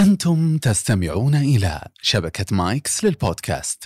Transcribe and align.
أنتم 0.00 0.58
تستمعون 0.58 1.34
إلى 1.34 1.80
شبكة 2.02 2.56
مايكس 2.56 3.04
للبودكاست. 3.04 3.84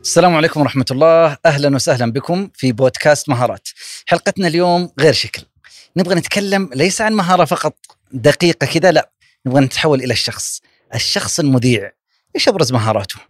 السلام 0.00 0.34
عليكم 0.34 0.60
ورحمة 0.60 0.84
الله. 0.90 1.36
أهلا 1.46 1.74
وسهلا 1.74 2.12
بكم 2.12 2.50
في 2.54 2.72
بودكاست 2.72 3.28
مهارات. 3.28 3.68
حلقتنا 4.06 4.48
اليوم 4.48 4.90
غير 5.00 5.12
شكل. 5.12 5.42
نبغى 5.96 6.14
نتكلم 6.14 6.70
ليس 6.74 7.00
عن 7.00 7.12
مهارة 7.12 7.44
فقط 7.44 7.76
دقيقة 8.12 8.66
كذا 8.66 8.92
لا. 8.92 9.10
نبغى 9.46 9.60
نتحول 9.60 10.02
إلى 10.02 10.12
الشخص. 10.12 10.60
الشخص 10.94 11.40
المذيع. 11.40 11.92
إيش 12.36 12.48
أبرز 12.48 12.72
مهاراته؟ 12.72 13.20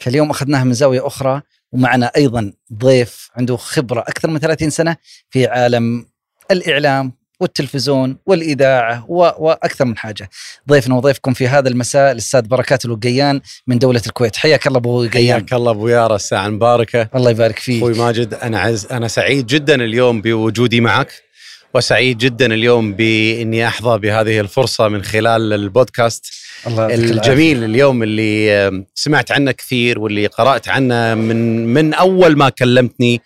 فاليوم 0.00 0.30
أخذناها 0.30 0.64
من 0.64 0.72
زاوية 0.72 1.06
أخرى 1.06 1.42
ومعنا 1.72 2.10
أيضا 2.16 2.52
ضيف 2.72 3.30
عنده 3.36 3.56
خبرة 3.56 4.00
أكثر 4.00 4.30
من 4.30 4.38
30 4.38 4.70
سنة 4.70 4.96
في 5.30 5.46
عالم 5.46 6.06
الإعلام 6.50 7.17
والتلفزيون 7.40 8.16
والإذاعة 8.26 9.04
و... 9.08 9.30
وأكثر 9.38 9.84
من 9.84 9.96
حاجة. 9.96 10.30
ضيفنا 10.68 10.94
وضيفكم 10.94 11.32
في 11.32 11.48
هذا 11.48 11.68
المساء 11.68 12.12
الأستاذ 12.12 12.42
بركات 12.42 12.84
الوقيان 12.84 13.40
من 13.66 13.78
دولة 13.78 14.02
الكويت. 14.06 14.36
حياك 14.36 14.66
الله 14.66 14.78
أبو 14.78 15.04
وقيان. 15.04 15.12
حياك 15.12 15.52
الله 15.52 15.70
أبو 15.70 15.88
يارا 15.88 16.16
الساعة 16.16 16.48
مباركه 16.48 17.08
الله 17.14 17.30
يبارك 17.30 17.58
فيك. 17.58 17.82
أخوي 17.82 17.98
ماجد 17.98 18.34
أنا 18.34 18.60
عز 18.60 18.86
أنا 18.90 19.08
سعيد 19.08 19.46
جدا 19.46 19.74
اليوم 19.74 20.22
بوجودي 20.22 20.80
معك. 20.80 21.27
وسعيد 21.74 22.18
جدا 22.18 22.46
اليوم 22.54 22.92
بإني 22.92 23.66
أحظى 23.66 23.98
بهذه 23.98 24.40
الفرصة 24.40 24.88
من 24.88 25.02
خلال 25.02 25.52
البودكاست 25.52 26.26
الله. 26.66 26.94
الجميل 26.94 27.64
اليوم 27.64 28.02
اللي 28.02 28.84
سمعت 28.94 29.32
عنه 29.32 29.52
كثير 29.52 29.98
واللي 29.98 30.26
قرأت 30.26 30.68
عنه 30.68 31.14
من 31.14 31.66
من 31.66 31.94
أول 31.94 32.36
ما 32.36 32.48
كلمتني 32.48 33.20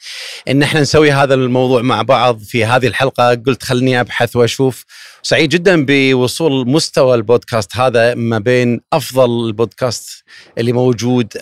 إن 0.48 0.62
إحنا 0.62 0.80
نسوي 0.80 1.12
هذا 1.12 1.34
الموضوع 1.34 1.82
مع 1.82 2.02
بعض 2.02 2.38
في 2.42 2.64
هذه 2.64 2.86
الحلقة 2.86 3.34
قلت 3.34 3.62
خلني 3.62 4.00
أبحث 4.00 4.36
وأشوف 4.36 4.84
سعيد 5.22 5.48
جدا 5.48 5.84
بوصول 5.88 6.68
مستوى 6.68 7.14
البودكاست 7.14 7.76
هذا 7.76 8.14
ما 8.14 8.38
بين 8.38 8.80
أفضل 8.92 9.46
البودكاست 9.46 10.24
اللي 10.58 10.72
موجود 10.72 11.32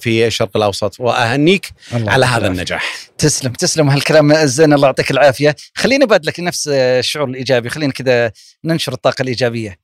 في 0.00 0.26
الشرق 0.26 0.56
الأوسط 0.56 1.00
وأهنيك 1.00 1.72
على 1.92 2.26
هذا. 2.26 2.46
النجاح 2.46 3.09
تسلم 3.20 3.52
تسلم 3.52 3.88
هالكلام 3.88 4.32
الزين 4.32 4.72
الله 4.72 4.86
يعطيك 4.86 5.10
العافية. 5.10 5.56
خليني 5.74 6.04
أبادلك 6.04 6.40
نفس 6.40 6.68
الشعور 6.68 7.28
الإيجابي 7.28 7.68
خلينا 7.68 7.92
كذا 7.92 8.32
ننشر 8.64 8.92
الطاقة 8.92 9.22
الإيجابية. 9.22 9.76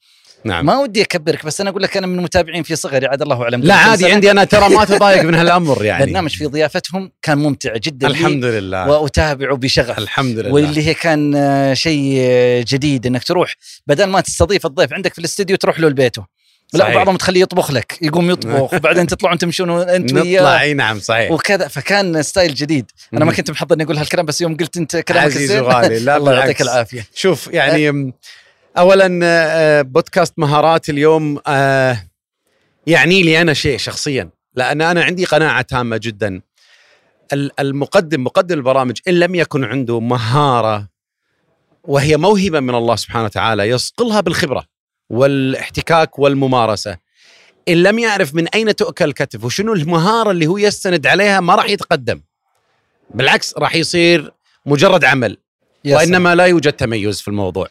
نعم. 0.45 0.67
ما 0.67 0.79
ودي 0.79 1.03
أكبرك 1.03 1.47
بس 1.47 1.61
أنا 1.61 1.71
أقول 1.71 1.83
لك 1.83 1.97
أنا 1.97 2.07
من 2.07 2.19
المتابعين 2.19 2.63
في 2.63 2.77
صغري 2.77 3.07
عاد 3.07 3.23
الله 3.23 3.43
أعلم. 3.43 3.63
لا 3.63 3.75
عادي 3.75 4.03
سنة. 4.03 4.15
عندي 4.15 4.31
أنا 4.31 4.45
ترى 4.45 4.69
ما 4.69 4.85
تضايق 4.85 5.23
من 5.23 5.35
هالأمر 5.35 5.85
يعني. 5.85 6.07
برنامج 6.07 6.31
في 6.31 6.47
ضيافتهم 6.47 7.13
كان 7.23 7.39
ممتع 7.39 7.77
جدا 7.77 8.07
الحمد 8.07 8.45
لله. 8.45 8.89
وأتابعه 8.89 9.57
بشغف. 9.57 9.99
الحمد 9.99 10.39
لله. 10.39 10.53
واللي 10.53 10.87
هي 10.87 10.95
كان 10.95 11.35
آه، 11.35 11.75
شيء 11.75 12.17
آه، 12.19 12.65
جديد 12.69 13.07
إنك 13.07 13.25
تروح. 13.25 13.55
بدل 13.87 14.05
ما 14.05 14.21
تستضيف 14.21 14.67
الضيف 14.67 14.93
عندك 14.93 15.13
في 15.13 15.19
الاستديو 15.19 15.57
تروح 15.57 15.81
له 15.81 15.89
لبيته. 15.89 16.36
لا 16.73 16.81
صحيح. 16.81 16.95
بعضهم 16.97 17.17
تخليه 17.17 17.41
يطبخ 17.41 17.71
لك 17.71 17.99
يقوم 18.03 18.31
يطبخ 18.31 18.75
وبعدين 18.75 19.07
تطلعون 19.07 19.39
تمشون 19.39 19.71
انت 19.71 20.13
نطلع 20.13 20.23
وياه. 20.23 20.61
اي 20.61 20.75
نعم 20.75 21.01
صحيح. 21.01 21.31
وكذا 21.31 21.69
فكان 21.69 22.23
style 22.23 22.55
جديد. 22.55 22.91
أنا 23.15 23.25
ما. 23.25 23.33
كنت 23.33 23.51
محضر 23.51 23.75
اني 23.75 23.85
أقول 23.85 23.97
هالكلام 23.99 24.27
بس 24.27 24.41
يوم 24.41 24.57
قلت 24.57 24.77
أنت 24.77 24.97
كلامك 24.97 25.27
عزيز 25.27 25.53
وغالي 25.57 25.99
لا 25.99 26.17
الله 26.17 26.35
يعطيك. 26.35 26.63
العافية. 26.63 27.07
شوف 27.15 27.49
يعني 27.53 27.91
م، 27.93 28.13
اولا 28.79 29.21
آه، 29.23 29.83
بودكاست 29.83 30.35
مهارات 30.39 30.89
اليوم 30.89 31.39
آه، 31.47 31.99
يعني 32.87 33.23
لي 33.23 33.41
أنا 33.41 33.55
شيء 33.55 33.79
شخصيا 33.79 34.29
لأن 34.55 34.83
أنا 34.83 35.05
عندي 35.05 35.25
قناعة 35.25 35.63
تامة 35.63 35.97
جدا. 36.03 36.41
ال- 37.33 37.61
المقدم 37.61 38.25
مقدم 38.25 38.59
البرامج 38.59 38.97
إن 39.09 39.15
لم 39.15 39.35
يكن 39.35 39.65
عنده 39.65 40.01
مهارة 40.01 40.89
وهي 41.85 42.17
موهبة 42.17 42.61
من 42.61 42.75
الله 42.75 42.97
سبحانه 42.97 43.25
وتعالى 43.25 43.63
يصقلها 43.69 44.21
بالخبرة. 44.21 44.76
والاحتكاك 45.11 46.19
والممارسة 46.19 46.97
إن 47.69 47.83
لم 47.83 47.99
يعرف 47.99 48.35
من 48.35 48.49
أين 48.49 48.77
تؤكل 48.77 49.05
الكتف 49.05 49.45
وشنو 49.45 49.73
المهارة 49.73 50.31
اللي 50.31 50.47
هو 50.47 50.59
يستند 50.59 51.07
عليها 51.07 51.41
ما 51.41 51.55
راح 51.55 51.71
يتقدم 51.71 52.21
بالعكس 53.11 53.55
راح 53.59 53.75
يصير 53.75 54.33
مجرد 54.67 55.05
عمل. 55.05 55.37
وإنما 55.87 56.35
لا 56.35 56.47
يوجد 56.47 56.73
تميز 56.73 57.21
في 57.21 57.29
الموضوع. 57.29 57.69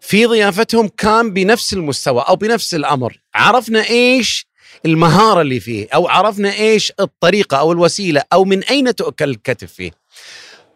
في 0.00 0.26
ضيافتهم 0.26 0.88
كان 0.88 1.32
بنفس 1.32 1.72
المستوى 1.72 2.24
أو 2.28 2.36
بنفس 2.36 2.74
الأمر، 2.74 3.20
عرفنا 3.34 3.88
إيش 3.88 4.46
المهارة 4.86 5.40
اللي 5.40 5.60
فيه 5.60 5.88
أو 5.94 6.08
عرفنا 6.08 6.52
إيش 6.52 6.92
الطريقة 7.00 7.56
أو 7.56 7.72
الوسيلة 7.72 8.22
أو 8.32 8.44
من 8.44 8.64
أين 8.64 8.94
تؤكل 8.94 9.30
الكتف 9.30 9.72
فيه. 9.72 9.90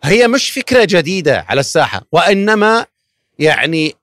هي 0.04 0.28
مش 0.28 0.50
فكرة 0.50 0.84
جديدة 0.84 1.46
على 1.48 1.60
الساحة 1.60 2.02
وإنما 2.12 2.86
يعني 3.38 3.94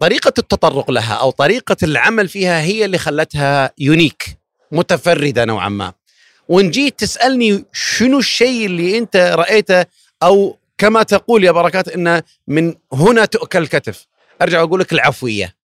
طريقة 0.00 0.32
التطرق 0.38 0.90
لها 0.90 1.14
أو 1.14 1.30
طريقة 1.30 1.76
العمل 1.82 2.28
فيها 2.28 2.60
هي 2.60 2.84
اللي 2.84 2.98
خلتها 2.98 3.70
يونيك 3.78 4.38
متفردة 4.72 5.44
نوعا 5.44 5.68
ما. 5.68 5.92
وإن 6.48 6.70
جيت 6.70 6.98
تسألني 6.98 7.64
شنو 7.72 8.18
الشيء 8.18 8.66
اللي 8.66 8.98
أنت 8.98 9.16
رأيته 9.16 9.84
أو 10.22 10.58
كما 10.78 11.02
تقول 11.02 11.44
يا 11.44 11.50
بركات 11.50 11.88
إن 11.88 12.22
من 12.48 12.74
هنا 12.92 13.24
تؤكل 13.24 13.62
الكتف. 13.62 14.06
أرجع 14.42 14.62
أقول 14.62 14.80
لك 14.80 14.92
العفوية. 14.92 15.54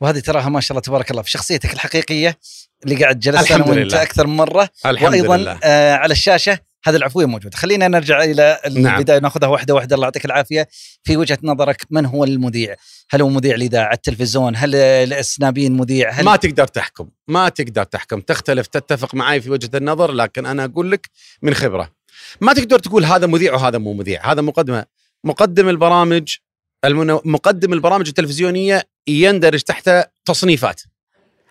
وهذه 0.00 0.18
تراها 0.18 0.48
ما 0.48 0.60
شاء 0.60 0.70
الله 0.70 0.82
تبارك 0.82 1.10
الله 1.10 1.22
في 1.22 1.30
شخصيتك 1.30 1.72
الحقيقية 1.72 2.38
اللي 2.84 2.96
قاعد 2.96 3.20
جلست 3.20 3.52
أنا 3.52 3.64
وأنت. 3.64 3.94
أكثر 3.94 4.26
من 4.26 4.36
مرة. 4.36 4.68
الحمد 4.86 5.08
وأيضا 5.08 5.36
لله. 5.36 5.58
آه 5.64 5.94
على 5.94 6.12
الشاشة 6.12 6.58
هذه 6.84 6.96
العفوية 6.96 7.26
موجودة. 7.26 7.56
خلينا 7.56 7.88
نرجع 7.88 8.24
إلى 8.24 8.60
نعم. 8.70 8.96
البداية 8.96 9.18
ناخذها 9.18 9.48
واحدة 9.48 9.74
واحدة. 9.74 9.94
الله 9.94 10.06
يعطيك 10.06 10.24
العافية. 10.24 10.68
في 11.04 11.16
وجهة 11.16 11.38
نظرك 11.42 11.86
من 11.90 12.06
هو 12.06 12.24
المذيع؟ 12.24 12.76
هل 13.10 13.22
هو 13.22 13.28
مذيع 13.28 13.54
الاذاعه 13.54 13.92
التلفزيون؟ 13.92 14.56
هل 14.56 14.74
الاسنابين 14.74 15.76
مذيع؟ 15.76 16.10
هل 16.10 16.24
ما 16.24 16.36
تقدر 16.36 16.66
تحكم 16.66 17.08
ما 17.28 17.48
تقدر 17.48 17.84
تحكم. 17.84 18.20
تختلف 18.20 18.66
تتفق 18.66 19.14
معي 19.14 19.40
في 19.40 19.50
وجهة 19.50 19.70
النظر 19.74 20.12
لكن 20.12 20.46
أنا 20.46 20.64
أقول 20.64 20.90
لك 20.90 21.10
من 21.42 21.54
خبرة. 21.54 21.92
ما 22.40 22.52
تقدر 22.52 22.78
تقول 22.78 23.04
هذا 23.04 23.26
مذيع 23.26 23.54
وهذا 23.54 23.78
مو 23.78 23.92
مذيع. 23.92 24.32
هذا 24.32 24.40
مقدمة. 24.40 24.84
مقدم 25.24 25.68
البرامج 25.68 26.36
المن... 26.84 27.18
مقدم 27.24 27.72
البرامج 27.72 28.08
التلفزيونية 28.08 28.82
يندرج 29.06 29.60
تحت 29.60 29.90
تصنيفات. 30.24 30.80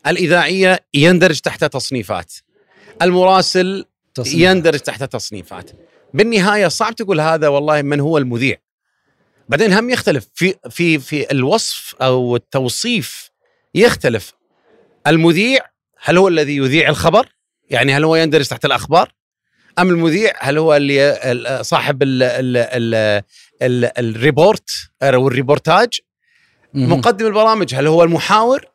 الإذاعية 0.08 0.80
يندرج 0.94 1.40
تحت 1.40 1.64
تصنيفات. 1.64 2.34
المراسل 3.02 3.86
تصنيف. 4.14 4.36
يندرج 4.36 4.80
تحت 4.80 5.04
تصنيفات. 5.04 5.72
بالنهاية 6.14 6.68
صعب 6.68 6.96
تقول 6.96 7.22
هذا 7.22 7.48
والله 7.48 7.82
من 7.82 8.00
هو 8.00 8.18
المذيع. 8.18 8.58
بعدين 9.50 9.74
هم 9.74 9.90
يختلف. 9.90 10.28
في 10.36 10.54
في 10.70 11.00
في 11.00 11.32
الوصف 11.32 11.96
أو 12.02 12.36
التوصيف 12.36 13.30
يختلف. 13.76 14.34
المذيع 15.08 15.60
هل 16.04 16.18
هو 16.18 16.28
الذي 16.28 16.56
يذيع 16.58 16.90
الخبر؟ 16.90 17.28
يعني 17.70 17.94
هل 17.94 18.04
هو 18.04 18.16
يندرج 18.16 18.48
تحت 18.48 18.66
الأخبار؟ 18.66 19.14
أم 19.80 19.90
المذيع 19.90 20.34
هل 20.40 20.58
هو 20.58 20.76
اللي 20.76 21.12
ال- 21.32 21.66
صاحب 21.66 22.04
ال 22.04 22.24
ال 22.24 22.58
ال 22.58 23.22
ال 23.62 23.86
ال 24.00 24.10
report 24.10 24.70
أو 25.02 25.28
الريبورتاج 25.28 26.00
مهم. 26.74 26.94
مقدم 27.00 27.26
البرامج 27.26 27.76
هل 27.76 27.88
هو 27.88 28.04
المحاور؟ 28.04 28.66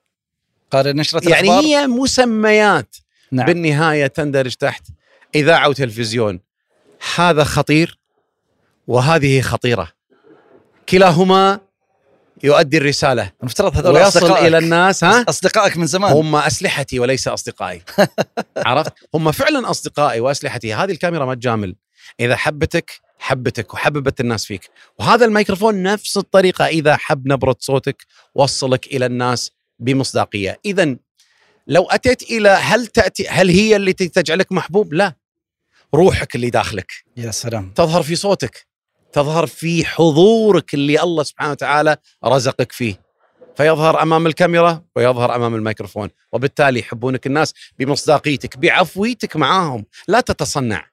قارئ 0.70 0.92
نشرة 0.92 1.28
يعني 1.28 1.48
الأخبار؟ 1.48 1.64
هي 1.64 1.86
مسميات 1.86 2.96
نعم. 3.32 3.46
بالنهاية 3.46 4.06
تندرج 4.06 4.54
تحت 4.54 4.82
إذاعة 5.34 5.68
وتلفزيون. 5.68 6.40
هذا 7.14 7.44
خطير 7.44 7.98
وهذه 8.86 9.40
خطيرة. 9.40 9.88
كلاهما 10.88 11.60
يؤدي 12.44 12.78
الرسالة. 12.78 13.32
المفترض 13.40 13.76
هذول 13.76 13.94
ويصل. 13.94 14.32
إلى 14.32 14.58
الناس 14.58 15.04
ها؟ 15.04 15.24
أصدقائك 15.28 15.76
من 15.76 15.86
زمان. 15.86 16.12
هم 16.12 16.36
أسلحتي 16.36 16.98
وليس 16.98 17.28
أصدقائي. 17.28 17.82
عرفت؟ 18.66 18.92
هم 19.14 19.32
فعلا 19.32 19.70
أصدقائي 19.70 20.20
وأسلحتي. 20.20 20.74
هذه 20.74 20.92
الكاميرا 20.92 21.24
ما 21.24 21.34
تجامل. 21.34 21.76
إذا 22.20 22.36
حبتك 22.36 22.90
حبتك 23.18 23.74
وحببت 23.74 24.20
الناس 24.20 24.46
فيك. 24.46 24.70
وهذا 24.98 25.24
الميكروفون 25.24 25.82
نفس 25.82 26.16
الطريقة. 26.16 26.66
إذا 26.66 26.96
حب 26.96 27.28
نبرة 27.28 27.56
صوتك 27.58 28.06
وصلك 28.34 28.86
إلى 28.86 29.06
الناس 29.06 29.50
بمصداقية. 29.78 30.60
اذا 30.64 30.96
لو 31.66 31.84
أتيت 31.84 32.22
إلى 32.22 32.48
هل 32.48 32.86
تأتي 32.86 33.28
هل 33.28 33.50
هي 33.50 33.76
اللي 33.76 33.92
تجعلك 33.92 34.52
محبوب؟ 34.52 34.94
لا. 34.94 35.14
روحك 35.94 36.34
اللي 36.34 36.50
داخلك. 36.50 36.92
يا 37.16 37.30
سلام. 37.30 37.72
تظهر 37.74 38.02
في 38.02 38.16
صوتك. 38.16 38.71
تظهر 39.12 39.46
في 39.46 39.84
حضورك 39.84 40.74
اللي 40.74 41.02
الله 41.02 41.22
سبحانه 41.22 41.50
وتعالى 41.50 41.96
رزقك 42.24 42.72
فيه. 42.72 43.00
فيظهر 43.56 44.02
أمام 44.02 44.26
الكاميرا 44.26 44.82
ويظهر 44.96 45.36
أمام 45.36 45.54
الميكروفون 45.54 46.08
وبالتالي 46.32 46.80
يحبونك 46.80 47.26
الناس 47.26 47.54
بمصداقيتك 47.78 48.56
بعفويتك 48.56 49.36
معاهم. 49.36 49.84
لا 50.08 50.20
تتصنع. 50.20 50.84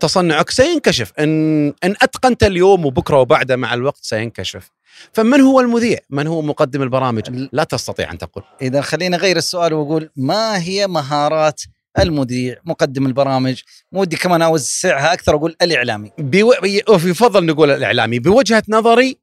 تصنعك 0.00 0.50
سينكشف. 0.50 1.12
إن 1.18 1.66
إن 1.84 1.94
أتقنت 2.02 2.42
اليوم 2.42 2.86
وبكرة 2.86 3.20
وبعده 3.20 3.56
مع 3.56 3.74
الوقت 3.74 3.98
سينكشف. 4.02 4.70
فمن 5.12 5.40
هو 5.40 5.60
المذيع؟ 5.60 5.98
من 6.10 6.26
هو 6.26 6.42
مقدم 6.42 6.82
البرامج؟ 6.82 7.48
لا 7.52 7.64
تستطيع 7.64 8.12
أن 8.12 8.18
تقول. 8.18 8.44
إذا 8.62 8.80
خلينا 8.80 9.16
نغير 9.16 9.36
السؤال 9.36 9.72
وأقول 9.74 10.10
ما 10.16 10.62
هي 10.62 10.86
مهارات 10.86 11.62
المذيع 11.98 12.56
مقدم 12.64 13.06
البرامج 13.06 13.62
ودي 13.92 14.16
كمان 14.16 14.42
أوسعها 14.42 15.12
أكثر 15.12 15.34
أقول 15.34 15.56
الإعلامي. 15.62 16.12
بو... 16.18 16.52
يفضل 16.88 17.46
نقول 17.46 17.70
الإعلامي. 17.70 18.18
بوجهة 18.18 18.62
نظري 18.68 19.18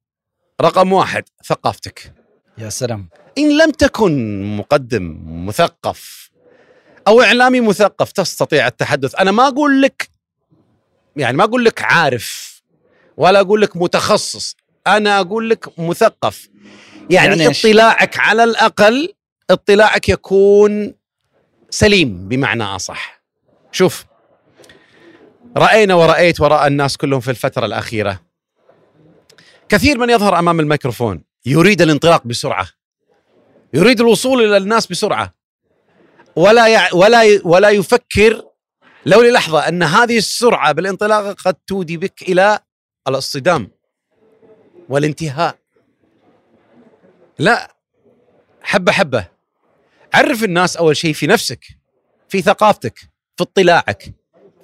رقم 0.61 0.93
واحد 0.93 1.23
ثقافتك. 1.45 2.13
يا 2.57 2.69
سلام. 2.69 3.09
إن 3.37 3.57
لم 3.57 3.71
تكن 3.71 4.43
مقدم 4.57 5.19
مثقف 5.45 6.29
أو 7.07 7.21
إعلامي 7.21 7.61
مثقف 7.61 8.11
تستطيع 8.11 8.67
التحدث 8.67 9.15
أنا 9.15 9.31
ما 9.31 9.47
أقول 9.47 9.81
لك 9.81 10.09
يعني 11.15 11.37
ما 11.37 11.43
أقول 11.43 11.65
لك 11.65 11.81
عارف 11.81 12.61
ولا 13.17 13.39
أقول 13.39 13.61
لك 13.61 13.77
متخصص 13.77 14.55
أنا 14.87 15.19
أقول 15.19 15.49
لك 15.49 15.79
مثقف. 15.79 16.49
يعني, 17.09 17.43
يعني؟ 17.43 17.47
اطلاعك 17.47 18.19
على 18.19 18.43
الأقل 18.43 19.13
اطلاعك 19.49 20.09
يكون 20.09 20.93
سليم 21.69 22.27
بمعنى 22.27 22.63
أصح. 22.63 23.21
شوف 23.71 24.05
رأينا 25.57 25.95
ورأيت 25.95 26.41
وراء 26.41 26.67
الناس 26.67 26.97
كلهم 26.97 27.19
في 27.19 27.31
الفترة 27.31 27.65
الأخيرة. 27.65 28.19
كثير 29.69 29.97
من 29.97 30.09
يظهر 30.09 30.39
أمام 30.39 30.59
الميكروفون. 30.59 31.23
يريد 31.45 31.81
الانطلاق 31.81 32.27
بسرعة. 32.27 32.67
يريد 33.73 33.99
الوصول 33.99 34.45
إلى 34.45 34.57
الناس 34.57 34.87
بسرعة. 34.87 35.33
ولا 36.35 36.67
يع... 36.67 36.93
ولا 36.93 37.23
ي... 37.23 37.41
ولا 37.43 37.69
يفكر. 37.69 38.43
لو 39.05 39.21
للحظة 39.21 39.67
أن 39.67 39.83
هذه 39.83 40.17
السرعة 40.17 40.71
بالانطلاق 40.71 41.41
قد 41.41 41.53
تودي 41.53 41.97
بك 41.97 42.21
إلى 42.21 42.59
الاصطدام 43.07 43.71
والانتهاء. 44.89 45.55
لا 47.39 47.75
حبة 48.61 48.91
حبة. 48.91 49.38
عرف 50.13 50.43
الناس 50.43 50.77
أول 50.77 50.97
شيء 50.97 51.13
في 51.13 51.27
نفسك 51.27 51.65
في 52.29 52.41
ثقافتك 52.41 52.99
في 53.37 53.43
اطلاعك 53.43 54.13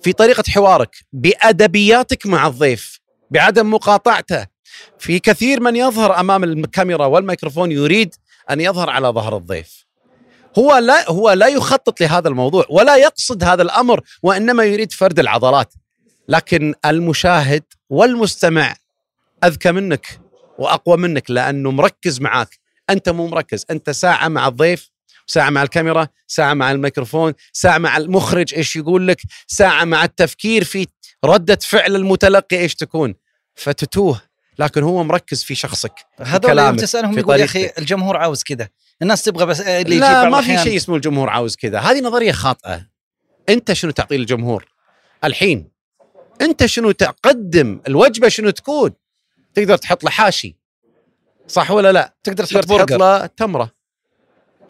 في 0.01 0.13
طريقة 0.13 0.43
حوارك 0.49 0.95
بأدبياتك 1.13 2.25
مع 2.25 2.47
الضيف 2.47 2.99
بعدم 3.31 3.73
مقاطعته. 3.73 4.47
في 4.99 5.19
كثير 5.19 5.61
من 5.61 5.75
يظهر 5.75 6.19
أمام 6.19 6.43
الكاميرا 6.43 7.05
والميكروفون 7.05 7.71
يريد 7.71 8.15
أن 8.49 8.61
يظهر 8.61 8.89
على 8.89 9.07
ظهر 9.07 9.37
الضيف. 9.37 9.85
هو 10.59 10.77
لا 10.77 11.11
هو 11.11 11.31
لا 11.31 11.47
يخطط 11.47 12.01
لهذا 12.01 12.27
الموضوع 12.27 12.65
ولا 12.69 12.95
يقصد 12.95 13.43
هذا 13.43 13.61
الأمر 13.61 14.01
وإنما 14.23 14.63
يريد 14.63 14.91
فرد 14.91 15.19
العضلات. 15.19 15.73
لكن 16.27 16.73
المشاهد 16.85 17.63
والمستمع 17.89 18.75
أذكى 19.43 19.71
منك 19.71 20.19
وأقوى 20.59 20.97
منك 20.97 21.31
لأنه 21.31 21.71
مركز 21.71 22.21
معك 22.21 22.59
أنت 22.89 23.09
مو 23.09 23.27
مركز 23.27 23.65
أنت 23.71 23.89
ساعة 23.89 24.27
مع 24.27 24.47
الضيف 24.47 24.89
ساعة 25.27 25.49
مع 25.49 25.63
الكاميرا 25.63 26.07
ساعة 26.27 26.53
مع 26.53 26.71
الميكروفون 26.71 27.33
ساعة 27.53 27.77
مع 27.77 27.97
المخرج 27.97 28.53
إيش 28.53 28.75
يقول 28.75 29.07
لك 29.07 29.21
ساعة 29.47 29.83
مع 29.83 30.03
التفكير 30.03 30.63
في 30.63 30.87
ردة 31.25 31.59
فعل 31.61 31.95
المتلقي 31.95 32.57
إيش 32.57 32.75
تكون. 32.75 33.15
فتتوه 33.55 34.21
لكن 34.59 34.83
هو 34.83 35.03
مركز 35.03 35.43
في 35.43 35.55
شخصك 35.55 35.93
هذول 36.19 36.33
يوم 36.33 36.53
كلامك، 36.53 36.79
تسألهم 36.79 37.19
يقول 37.19 37.39
يا 37.39 37.45
أخي. 37.45 37.71
الجمهور 37.77 38.17
عاوز 38.17 38.43
كذا. 38.43 38.69
الناس 39.01 39.23
تبغى 39.23 39.45
بس 39.45 39.61
اللي 39.61 39.99
لا 39.99 40.29
ما 40.29 40.41
في. 40.41 40.57
شيء 40.57 40.75
اسمه 40.75 40.95
الجمهور 40.95 41.29
عاوز 41.29 41.55
كذا. 41.55 41.79
هذه 41.79 42.01
نظرية 42.01 42.31
خاطئة. 42.31 42.87
أنت 43.49 43.73
شنو 43.73 43.91
تعطي 43.91 44.17
للجمهور؟ 44.17 44.65
الحين 45.23 45.71
أنت 46.41 46.65
شنو 46.65 46.91
تقدم؟ 46.91 47.81
الوجبة 47.87 48.29
شنو 48.29 48.49
تكون؟ 48.49 48.91
تقدر 49.53 49.77
تحط 49.77 50.03
له 50.03 50.09
حاشي 50.09 50.55
صح 51.47 51.71
ولا 51.71 51.91
لا؟ 51.91 52.15
تقدر 52.23 52.45
تقدر 52.45 52.63
تحط 52.63 52.69
تحط 52.69 52.79
برجر. 52.79 52.97
له 52.97 53.25
تمرة. 53.25 53.74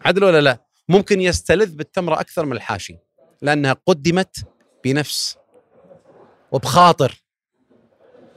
عدل 0.06 0.24
ولا 0.24 0.40
لا؟ 0.40 0.58
ممكن 0.88 1.20
يستلذ 1.20 1.74
بالتمرة 1.74 2.20
أكثر 2.20 2.46
من 2.46 2.52
الحاشي 2.52 2.96
لأنها 3.42 3.76
قدمت 3.86 4.36
بنفس 4.84 5.36
وبخاطر 6.52 7.22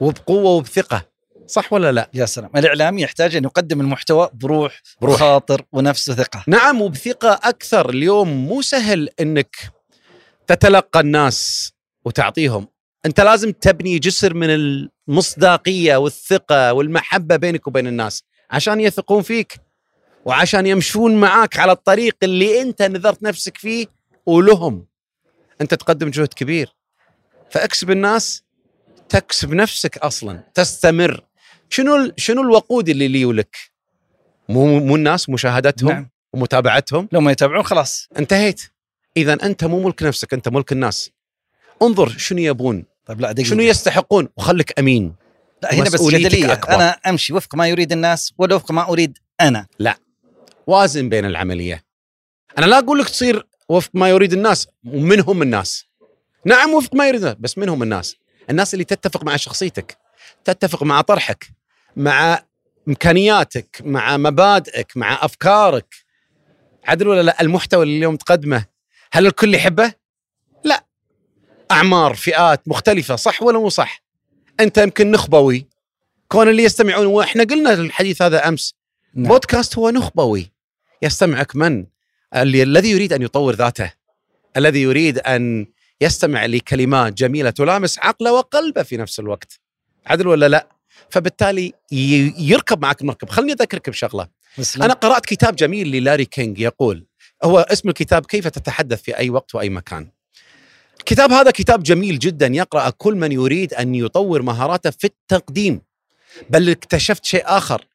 وبقوة 0.00 0.50
وبثقة 0.50 1.10
صح 1.46 1.72
ولا 1.72 1.92
لا؟ 1.92 2.10
يا 2.14 2.26
سلام. 2.26 2.50
الإعلامي 2.56 3.02
يحتاج 3.02 3.36
أن 3.36 3.44
يقدم 3.44 3.80
المحتوى 3.80 4.30
بروح 4.32 4.82
بروح. 5.00 5.14
وخاطر 5.14 5.62
ونفس 5.72 6.08
وثقة. 6.08 6.44
نعم 6.46 6.82
وبثقة 6.82 7.40
أكثر. 7.42 7.90
اليوم 7.90 8.46
مو 8.46 8.62
سهل 8.62 9.08
أنك 9.20 9.56
تتلقى 10.46 11.00
الناس 11.00 11.72
وتعطيهم. 12.04 12.68
أنت 13.06 13.20
لازم 13.20 13.52
تبني 13.52 13.98
جسر 13.98 14.34
من 14.34 14.48
المصداقية 14.50 15.96
والثقة 15.96 16.72
والمحبة 16.72 17.36
بينك 17.36 17.66
وبين 17.66 17.86
الناس 17.86 18.22
عشان 18.50 18.80
يثقون 18.80 19.22
فيك. 19.22 19.69
وعشان 20.24 20.66
يمشون 20.66 21.20
معاك 21.20 21.58
على 21.58 21.72
الطريق 21.72 22.16
اللي 22.22 22.62
أنت 22.62 22.82
نذرت 22.82 23.22
نفسك 23.22 23.58
فيه 23.58 23.86
ولهم. 24.26 24.86
أنت 25.60 25.74
تقدم 25.74 26.10
جهد 26.10 26.34
كبير. 26.34 26.74
فاكسب 27.50 27.90
الناس 27.90 28.42
تكسب 29.08 29.54
نفسك 29.54 29.98
أصلا 29.98 30.44
تستمر. 30.54 31.24
شنو 31.68 32.12
شنو 32.16 32.42
الوقود 32.42 32.88
اللي 32.88 33.08
لي 33.08 33.24
ولك؟ 33.24 33.56
مو 34.48 34.80
مو 34.80 34.96
الناس 34.96 35.28
مشاهدتهم 35.28 35.90
نعم. 35.90 36.10
ومتابعتهم؟ 36.32 37.08
لو 37.12 37.20
ما 37.20 37.32
يتابعون 37.32 37.62
خلاص. 37.62 38.08
انتهيت. 38.18 38.62
اذا 39.16 39.32
أنت 39.32 39.64
مو 39.64 39.82
ملك 39.82 40.02
نفسك 40.02 40.34
أنت 40.34 40.48
ملك 40.48 40.72
الناس. 40.72 41.10
انظر 41.82 42.08
شنو 42.08 42.38
يبون. 42.38 42.84
طيب 43.06 43.20
لا 43.20 43.32
دقيقة. 43.32 43.48
شنو 43.48 43.62
يستحقون؟ 43.62 44.28
وخليك 44.36 44.78
أمين. 44.78 45.14
لا 45.62 45.74
هنا 45.74 45.84
بس 45.84 46.02
جدليه 46.02 46.52
أكبر. 46.52 46.74
أنا 46.74 46.90
أمشي 46.90 47.32
وفق 47.32 47.54
ما 47.54 47.68
يريد 47.68 47.92
الناس 47.92 48.34
ولا 48.38 48.54
وفق 48.54 48.72
ما 48.72 48.88
أريد 48.88 49.18
أنا. 49.40 49.66
وازن 50.70 51.08
بين 51.08 51.24
العملية. 51.24 51.84
أنا 52.58 52.66
لا 52.66 52.78
أقول 52.78 52.98
لك 52.98 53.08
تصير 53.08 53.46
وفق 53.68 53.90
ما 53.94 54.08
يريد 54.10 54.32
الناس 54.32 54.68
ومنهم 54.84 55.42
الناس. 55.42 55.84
نعم 56.44 56.74
وفق 56.74 56.94
ما 56.94 57.08
يريد 57.08 57.24
بس 57.24 57.58
منهم 57.58 57.82
الناس. 57.82 58.16
الناس 58.50 58.74
اللي 58.74 58.84
تتفق 58.84 59.24
مع 59.24 59.36
شخصيتك 59.36 59.98
تتفق 60.44 60.82
مع 60.82 61.00
طرحك 61.00 61.46
مع 61.96 62.44
إمكانياتك 62.88 63.82
مع 63.84 64.16
مبادئك 64.16 64.96
مع 64.96 65.24
أفكارك. 65.24 65.94
عدل 66.84 67.08
ولا 67.08 67.22
لا؟ 67.22 67.40
المحتوى 67.40 67.82
اللي 67.82 67.96
اليوم 67.96 68.16
تقدمه 68.16 68.64
هل 69.12 69.26
الكل 69.26 69.54
يحبه؟ 69.54 69.92
لا. 70.64 70.84
أعمار 71.70 72.14
فئات 72.14 72.68
مختلفة 72.68 73.16
صح 73.16 73.42
ولا 73.42 73.58
مو 73.58 73.68
صح؟ 73.68 74.02
أنت 74.60 74.78
يمكن 74.78 75.10
نخبوي. 75.10 75.66
كون 76.28 76.48
اللي 76.48 76.62
يستمعون 76.62 77.06
وإحنا 77.06 77.44
قلنا 77.44 77.72
الحديث 77.72 78.22
هذا 78.22 78.48
أمس. 78.48 78.74
نعم. 79.14 79.28
بودكاست 79.28 79.78
هو 79.78 79.90
نخبوي. 79.90 80.59
يستمعك 81.02 81.56
من؟ 81.56 81.86
الذي 82.36 82.90
يريد 82.90 83.12
أن 83.12 83.22
يطور 83.22 83.54
ذاته. 83.54 83.92
الذي 84.56 84.82
يريد 84.82 85.18
أن 85.18 85.66
يستمع 86.00 86.46
لكلمات 86.46 87.12
جميلة 87.12 87.50
تلامس 87.50 87.98
عقله 87.98 88.32
وقلبه 88.32 88.82
في 88.82 88.96
نفس 88.96 89.20
الوقت. 89.20 89.60
عدل 90.06 90.26
ولا 90.26 90.48
لا؟ 90.48 90.66
فبالتالي 91.10 91.72
يركب 92.38 92.82
معك 92.82 93.00
المركب. 93.00 93.28
خلني 93.28 93.52
أذكرك 93.52 93.90
بشغلة. 93.90 94.28
مسلم. 94.58 94.82
أنا 94.82 94.94
قرأت 94.94 95.26
كتاب 95.26 95.56
جميل 95.56 95.88
للاري 95.88 96.24
كينج 96.24 96.58
يقول 96.58 97.06
هو 97.44 97.58
اسم 97.58 97.88
الكتاب 97.88 98.26
كيف 98.26 98.48
تتحدث 98.48 99.02
في 99.02 99.16
أي 99.16 99.30
وقت 99.30 99.54
وأي 99.54 99.68
مكان. 99.70 100.10
الكتاب 100.98 101.32
هذا 101.32 101.50
كتاب 101.50 101.82
جميل 101.82 102.18
جدا 102.18 102.46
يقرا 102.46 102.90
كل 102.90 103.14
من 103.14 103.32
يريد 103.32 103.74
أن 103.74 103.94
يطور 103.94 104.42
مهاراته 104.42 104.90
في 104.90 105.04
التقديم. 105.04 105.82
بل 106.50 106.70
اكتشفت 106.70 107.24
شيء 107.24 107.42
آخر. 107.46 107.86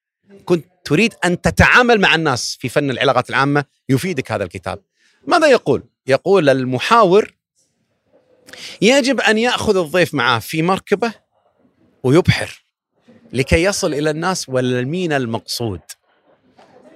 كنت 0.46 0.66
تريد 0.86 1.14
أن 1.26 1.42
تتعامل 1.42 2.02
مع 2.02 2.16
الناس 2.16 2.58
في 2.60 2.70
فن 2.70 2.92
العلاقات 2.92 3.30
العامة 3.30 3.66
يفيدك 3.90 4.32
هذا 4.32 4.44
الكتاب. 4.44 4.80
ماذا 5.28 5.48
يقول؟ 5.48 5.84
يقول 6.08 6.50
المحاور 6.50 7.34
يجب 8.82 9.22
أن 9.22 9.38
يأخذ 9.38 9.78
الضيف 9.78 10.14
معه 10.14 10.40
في 10.40 10.62
مركبة 10.62 11.14
ويبحر 12.04 12.66
لكي 13.34 13.64
يصل 13.64 13.94
إلى 13.94 14.10
الناس 14.10 14.50
والمين 14.50 15.14
المقصود. 15.14 15.82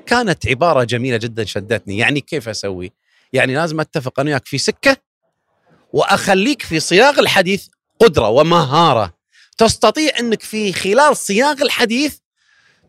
كانت 0.05 0.48
عبارة 0.48 0.84
جميلة 0.84 1.17
جدا 1.17 1.46
شدتني. 1.46 1.98
يعني 1.98 2.22
كيف 2.22 2.50
أسوي؟ 2.50 2.91
يعني 3.34 3.55
لازم 3.55 3.79
أتفق 3.79 4.19
أنا 4.19 4.29
وياك 4.29 4.46
في 4.46 4.58
سكة 4.58 4.98
وأخليك 5.93 6.62
في 6.62 6.79
صياغ 6.79 7.19
الحديث 7.19 7.67
قدرة 8.00 8.29
ومهارة. 8.29 9.13
تستطيع 9.58 10.19
أنك 10.19 10.41
في 10.41 10.74
خلال 10.74 11.17
صياغ 11.17 11.62
الحديث 11.62 12.17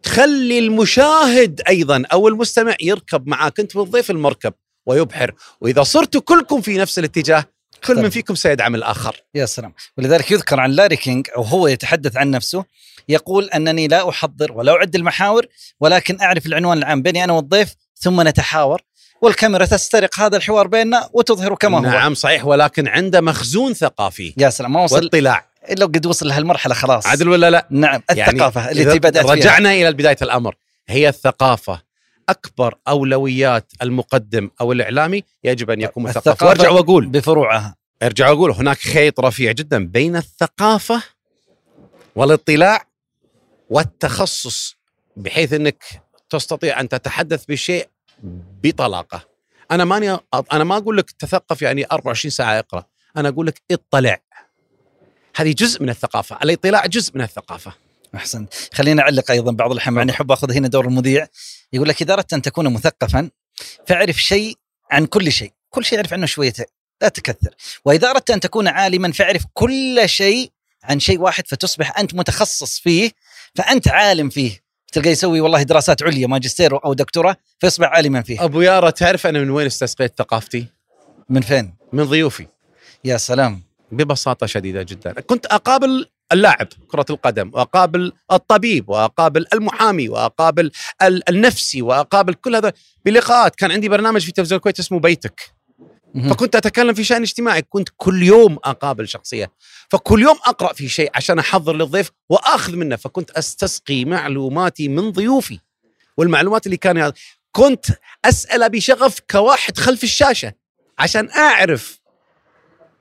تخلي 0.02 0.58
المشاهد 0.58 1.60
أيضا 1.68 2.02
أو 2.12 2.28
المستمع 2.28 2.76
يركب 2.80 3.26
معك 3.26 3.60
أنت 3.60 3.76
والضيف 3.76 4.10
المركب 4.10 4.52
ويبحر. 4.86 5.34
وإذا 5.60 5.82
صرتوا 5.82 6.20
كلكم 6.20 6.60
في 6.60 6.78
نفس 6.78 6.98
الاتجاه 6.98 7.44
كل 7.86 8.02
من. 8.02 8.10
فيكم 8.10 8.34
سيدعم 8.34 8.74
الآخر. 8.74 9.16
يا 9.34 9.46
سلام. 9.46 9.74
ولذلك 9.98 10.30
يذكر 10.30 10.60
عن 10.60 10.70
لاري 10.70 10.96
كينج 10.96 11.26
أو 11.36 11.42
هو 11.42 11.66
يتحدث 11.66 12.16
عن 12.16 12.30
نفسه 12.30 12.64
يقول 13.08 13.44
أنني 13.44 13.88
لا 13.88 14.08
أحضر 14.08 14.52
ولا 14.52 14.72
أعد 14.72 14.94
المحاور 14.94 15.46
ولكن 15.80 16.20
أعرف 16.20 16.46
العنوان 16.46 16.78
العام 16.78 17.02
بيني 17.02 17.24
أنا 17.24 17.32
والضيف 17.32 17.74
ثم 17.96 18.28
نتحاور 18.28 18.82
والكاميرا 19.22 19.64
تسترق 19.64 20.20
هذا 20.20 20.36
الحوار 20.36 20.66
بيننا 20.66 21.08
وتظهره 21.12 21.54
كما 21.54 21.78
هو. 21.78 21.82
نعم 21.82 22.14
صحيح 22.14 22.46
ولكن 22.46 22.88
عنده 22.88 23.20
مخزون 23.20 23.74
ثقافي. 23.74 24.34
يا 24.36 24.50
سلام 24.50 24.72
ما 24.72 24.84
وصل 24.84 25.04
واطلاع. 25.04 25.49
الا 25.70 25.86
قد 25.86 26.06
وصل 26.06 26.28
لهالمرحلة 26.28 26.74
خلاص. 26.74 27.06
عدل 27.06 27.28
ولا 27.28 27.50
لا؟ 27.50 27.66
نعم 27.70 28.02
الثقافة 28.10 28.60
يعني 28.60 28.72
اللي 28.72 28.82
إذا 28.82 28.92
تي 28.92 28.98
بدأت 28.98 29.24
فيها. 29.24 29.34
رجعنا 29.34 29.72
إلى 29.72 29.92
بداية 29.92 30.16
الأمر 30.22 30.54
هي 30.88 31.08
الثقافة. 31.08 31.82
أكبر 32.28 32.74
أولويات 32.88 33.72
المقدم 33.82 34.50
أو 34.60 34.72
الإعلامي 34.72 35.24
يجب 35.44 35.70
أن 35.70 35.80
يكون 35.80 36.02
مثقف. 36.02 36.16
الثقافة 36.16 36.46
وأرجع 36.46 36.70
وأقول. 36.70 37.06
بفروعها. 37.06 37.76
أرجع 38.02 38.30
وأقول 38.30 38.50
هناك 38.50 38.78
خيط 38.78 39.20
رفيع 39.20 39.52
جدا 39.52 39.86
بين 39.86 40.16
الثقافة 40.16 41.02
والاطلاع 42.16 42.84
والتخصص 43.70 44.76
بحيث 45.16 45.52
إنك 45.52 45.84
تستطيع 46.30 46.80
أن 46.80 46.88
تتحدث 46.88 47.44
بشيء 47.44 47.88
بطلاقة. 48.62 49.24
أنا 49.70 49.84
ماني 49.84 50.18
أنا 50.52 50.64
ما 50.64 50.76
أقول 50.76 50.96
لك 50.96 51.10
تثقف 51.10 51.62
يعني 51.62 51.86
24 51.92 52.30
ساعة 52.30 52.58
اقرأ. 52.58 52.84
أنا 53.16 53.28
أقول 53.28 53.46
لك 53.46 53.62
اطلع. 53.70 54.18
هذه 55.40 55.52
جزء 55.52 55.82
من 55.82 55.90
الثقافة 55.90 56.38
الاطلاع 56.42 56.86
جزء 56.86 57.12
من 57.14 57.22
الثقافة. 57.22 57.72
احسن 58.14 58.46
خلينا 58.72 59.02
أعلق 59.02 59.30
أيضا 59.30 59.52
بعض 59.52 59.72
الأحيان 59.72 59.96
يعني 59.96 60.10
أحب 60.10 60.32
أخذ 60.32 60.52
هنا 60.52 60.68
دور 60.68 60.84
المذيع. 60.84 61.26
يقول 61.72 61.88
لك 61.88 62.02
إذا 62.02 62.12
أردت 62.12 62.32
أن 62.32 62.42
تكون 62.42 62.72
مثقفا 62.72 63.30
فاعرف 63.86 64.16
شيء 64.16 64.56
عن 64.90 65.06
كل 65.06 65.32
شيء. 65.32 65.52
كل 65.70 65.84
شيء 65.84 65.98
اعرف 65.98 66.12
عنه 66.12 66.26
شوية 66.26 66.52
لا 67.02 67.08
تكثر. 67.08 67.54
وإذا 67.84 68.10
أردت 68.10 68.30
أن 68.30 68.40
تكون 68.40 68.68
عالما 68.68 69.12
فاعرف 69.12 69.42
كل 69.54 70.02
شيء 70.06 70.50
عن 70.84 71.00
شيء 71.00 71.20
واحد 71.20 71.46
فتصبح 71.46 71.98
أنت 71.98 72.14
متخصص 72.14 72.78
فيه 72.78 73.10
فأنت 73.54 73.88
عالم 73.88 74.28
فيه. 74.28 74.60
تلقى 74.92 75.10
يسوي 75.10 75.40
والله 75.40 75.62
دراسات 75.62 76.02
عليا 76.02 76.26
ماجستير 76.26 76.84
أو 76.84 76.94
دكتوراه 76.94 77.36
فيصبح 77.58 77.88
عالما 77.88 78.22
فيه. 78.22 78.44
أبو 78.44 78.60
يارا 78.60 78.90
تعرف 78.90 79.26
أنا 79.26 79.38
من 79.38 79.50
وين 79.50 79.66
استسقيت 79.66 80.12
ثقافتي؟ 80.18 80.66
من 81.28 81.40
فين؟ 81.40 81.74
من 81.92 82.04
ضيوفي. 82.04 82.46
يا 83.04 83.16
سلام. 83.16 83.69
ببساطة 83.92 84.46
شديدة 84.46 84.82
جدا. 84.82 85.12
كنت 85.12 85.46
أقابل 85.46 86.06
اللاعب 86.32 86.68
كرة 86.88 87.06
القدم 87.10 87.50
وأقابل 87.54 88.12
الطبيب 88.32 88.88
وأقابل 88.88 89.46
المحامي 89.52 90.08
وأقابل 90.08 90.70
ال- 91.02 91.28
النفسي 91.28 91.82
وأقابل 91.82 92.34
كل 92.34 92.56
هذا. 92.56 92.72
بلقاءات 93.04 93.56
كان 93.56 93.72
عندي 93.72 93.88
برنامج 93.88 94.24
في 94.24 94.32
تلفزيون 94.32 94.56
الكويت 94.56 94.78
اسمه 94.78 95.00
بيتك. 95.00 95.40
فكنت 96.30 96.56
أتكلم 96.56 96.94
في 96.94 97.04
شأن 97.04 97.22
اجتماعي. 97.22 97.62
كنت 97.62 97.88
كل 97.96 98.22
يوم 98.22 98.58
أقابل 98.64 99.08
شخصية. 99.08 99.52
فكل 99.90 100.22
يوم 100.22 100.36
أقرأ 100.46 100.72
في 100.72 100.88
شيء 100.88 101.10
عشان 101.14 101.38
أحضر 101.38 101.76
للضيف 101.76 102.10
وأخذ 102.28 102.76
منه. 102.76 102.96
فكنت 102.96 103.30
أستسقي 103.30 104.04
معلوماتي 104.04 104.88
من 104.88 105.10
ضيوفي. 105.12 105.58
والمعلومات 106.16 106.66
اللي 106.66 106.76
كان 106.76 107.12
كنت 107.52 107.86
أسأل 108.24 108.70
بشغف 108.70 109.18
كواحد 109.30 109.78
خلف 109.78 110.04
الشاشة 110.04 110.52
عشان 110.98 111.30
أعرف 111.30 111.99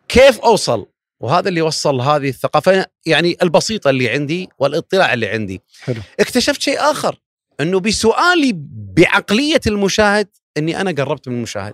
كيف 0.09 0.39
أوصل؟ 0.39 0.85
وهذا 1.19 1.49
اللي 1.49 1.61
وصل 1.61 2.01
هذه 2.01 2.29
الثقافة 2.29 2.85
يعني 3.05 3.37
البسيطة 3.43 3.89
اللي 3.89 4.09
عندي 4.09 4.49
والاطلاع 4.59 5.13
اللي 5.13 5.27
عندي. 5.29 5.61
حلو. 5.83 6.01
اكتشفت 6.19 6.61
شيء 6.61 6.79
آخر 6.79 7.19
أنه 7.59 7.79
بسؤالي 7.79 8.51
بعقلية 8.97 9.61
المشاهد 9.67 10.27
أني 10.57 10.81
أنا 10.81 10.91
قربت 10.91 11.27
من 11.27 11.35
المشاهد. 11.35 11.73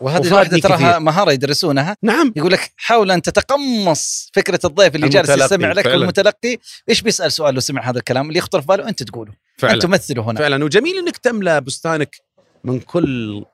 وهذه 0.00 0.58
تراها 0.60 0.76
كثير. 0.76 1.00
مهارة 1.00 1.32
يدرسونها. 1.32 1.96
نعم. 2.02 2.32
يقول 2.36 2.52
لك 2.52 2.72
حاول 2.76 3.10
أن 3.10 3.22
تتقمص 3.22 4.30
فكرة 4.34 4.60
الضيف 4.64 4.94
اللي 4.94 5.08
جالس 5.08 5.30
يستمع 5.30 5.72
لك 5.72 5.84
فعلاً. 5.84 5.98
والمتلقي 5.98 6.56
إيش 6.88 7.02
بيسأل 7.02 7.32
سؤال 7.32 7.54
لو 7.54 7.60
سمع 7.60 7.90
هذا 7.90 7.98
الكلام؟ 7.98 8.28
اللي 8.28 8.38
يخطر 8.38 8.60
في 8.60 8.66
باله 8.66 8.88
أنت 8.88 9.02
تقوله. 9.02 9.32
فعلا. 9.58 9.80
تمثله 9.80 10.22
هنا. 10.22 10.40
فعلا. 10.40 10.64
وجميل 10.64 10.98
إنك 10.98 11.16
تملأ 11.16 11.58
بستانك 11.58 12.16
من 12.64 12.80
كل 12.80 13.44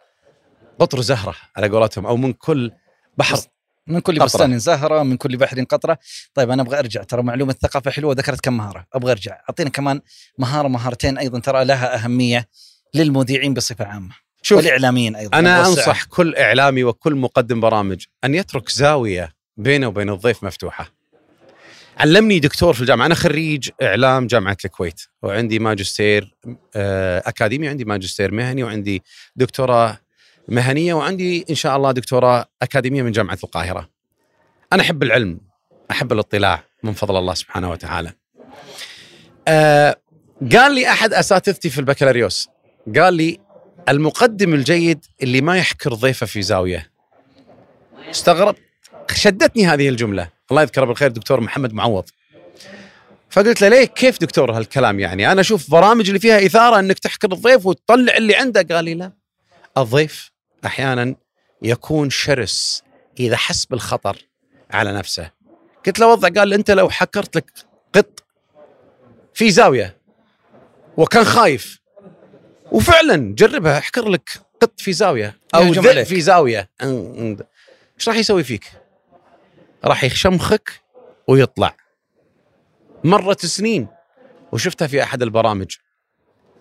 قطر 0.78 1.00
زهرة 1.00 1.34
على 1.56 1.68
قولتهم 1.68 2.06
أو 2.06 2.16
من 2.16 2.32
كل 2.32 2.70
بحر. 3.16 3.38
من 3.86 4.00
كل 4.00 4.14
قطرة. 4.14 4.24
بستان 4.24 4.58
زهرة 4.58 5.02
من 5.02 5.16
كل 5.16 5.36
بحر 5.36 5.62
قطرة. 5.62 5.98
طيب 6.34 6.50
أنا 6.50 6.62
أبغى 6.62 6.78
أرجع 6.78 7.02
ترى 7.02 7.22
معلومة 7.22 7.54
ثقافه 7.62 7.90
حلوة 7.90 8.14
ذكرت 8.14 8.40
كم 8.40 8.56
مهارة. 8.56 8.86
أبغى 8.92 9.12
أرجع. 9.12 9.40
أعطينا 9.48 9.70
كمان 9.70 10.00
مهارة 10.38 10.68
مهارتين 10.68 11.18
أيضا 11.18 11.38
ترى 11.38 11.64
لها 11.64 12.04
أهمية 12.04 12.48
للمذيعين 12.94 13.54
بصفة 13.54 13.84
عامة. 13.84 14.14
شوف 14.42 14.58
والإعلاميين 14.58 15.16
أيضا. 15.16 15.38
أنا 15.38 15.56
نوسعها. 15.58 15.88
أنصح 15.88 16.04
كل 16.04 16.36
إعلامي 16.36 16.84
وكل 16.84 17.14
مقدم 17.14 17.60
برامج 17.60 18.04
أن 18.24 18.34
يترك 18.34 18.68
زاوية 18.68 19.34
بينه 19.56 19.86
وبين 19.86 20.10
الضيف 20.10 20.44
مفتوحة. 20.44 20.92
علمني 21.98 22.38
دكتور 22.38 22.74
في 22.74 22.80
الجامعة. 22.80 23.06
أنا 23.06 23.14
خريج 23.14 23.70
إعلام 23.82 24.26
جامعة 24.26 24.56
الكويت 24.64 25.00
وعندي 25.22 25.58
ماجستير 25.58 26.34
آه، 26.76 27.22
أكاديمي 27.26 27.66
وعندي 27.66 27.84
ماجستير 27.84 28.32
مهني 28.32 28.62
وعندي 28.62 29.02
دكتوراه 29.36 29.98
مهنية 30.48 30.94
وعندي 30.94 31.44
إن 31.50 31.54
شاء 31.54 31.76
الله 31.76 31.92
دكتوراه 31.92 32.46
أكاديمية 32.62 33.02
من 33.02 33.12
جامعة 33.12 33.38
القاهرة. 33.44 33.88
أنا 34.72 34.82
أحب 34.82 35.02
العلم 35.02 35.40
أحب 35.90 36.12
الاطلاع 36.12 36.64
من 36.82 36.92
فضل 36.92 37.16
الله 37.16 37.34
سبحانه 37.34 37.70
وتعالى. 37.70 38.12
آه، 39.48 39.96
قال 40.52 40.74
لي 40.74 40.88
أحد 40.88 41.12
أساتذتي 41.12 41.70
في 41.70 41.78
البكالوريوس 41.78 42.48
قال 42.96 43.14
لي 43.14 43.40
المقدم 43.88 44.54
الجيد 44.54 45.04
اللي 45.22 45.40
ما 45.40 45.58
يحكر 45.58 45.94
ضيفه 45.94 46.26
في 46.26 46.42
زاوية. 46.42 46.90
استغربت 48.10 48.58
شدتني 49.14 49.66
هذه 49.66 49.88
الجملة. 49.88 50.28
الله 50.50 50.62
يذكره 50.62 50.84
بالخير 50.84 51.10
دكتور 51.10 51.40
محمد 51.40 51.72
معوض. 51.72 52.04
فقلت 53.30 53.60
له 53.62 53.68
ليه 53.68 53.84
كيف 53.84 54.20
دكتور 54.20 54.52
هالكلام 54.52 55.00
يعني؟ 55.00 55.32
أنا 55.32 55.40
أشوف 55.40 55.70
برامج 55.70 56.06
اللي 56.06 56.18
فيها 56.18 56.46
إثارة 56.46 56.78
إنك 56.78 56.98
تحكر 56.98 57.32
الضيف 57.32 57.66
وتطلع 57.66 58.16
اللي 58.16 58.34
عنده. 58.34 58.74
قال 58.76 58.84
لي 58.84 58.94
لا 58.94 59.12
الضيف 59.78 60.33
أحيانا 60.66 61.14
يكون 61.62 62.10
شرس 62.10 62.82
إذا 63.20 63.36
حس 63.36 63.64
بالخطر 63.64 64.28
على 64.70 64.92
نفسه 64.92 65.30
قلت 65.86 65.98
له 65.98 66.06
وضع 66.06 66.28
قال 66.28 66.52
أنت 66.52 66.70
لو 66.70 66.90
حكرت 66.90 67.36
لك 67.36 67.52
قط 67.94 68.24
في 69.34 69.50
زاوية 69.50 69.96
وكان 70.96 71.24
خايف 71.24 71.80
وفعلا 72.72 73.34
جربها 73.34 73.78
أحكر 73.78 74.08
لك 74.08 74.30
قط 74.60 74.80
في 74.80 74.92
زاوية 74.92 75.38
أو 75.54 75.62
ذئب. 75.62 76.02
في 76.02 76.20
زاوية 76.20 76.70
إيش 77.98 78.08
راح 78.08 78.16
يسوي 78.16 78.44
فيك؟ 78.44 78.64
راح 79.84 80.04
يشمخك 80.04 80.70
ويطلع 81.28 81.76
مرت 83.04 83.46
سنين 83.46 83.88
وشفتها 84.52 84.86
في 84.86 85.02
أحد 85.02 85.22
البرامج 85.22 85.76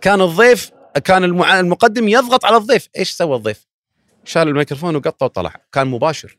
كان 0.01 0.21
الضيف 0.21 0.71
كان 1.03 1.23
المقدم 1.23 2.07
يضغط 2.07 2.45
على 2.45 2.57
الضيف 2.57 2.89
إيش 2.97 3.11
سوى 3.11 3.35
الضيف؟ 3.35 3.67
شال 4.25 4.47
الميكروفون 4.47 4.95
وقطه 4.95 5.25
وطلع. 5.25 5.55
كان 5.71 5.87
مباشر. 5.87 6.37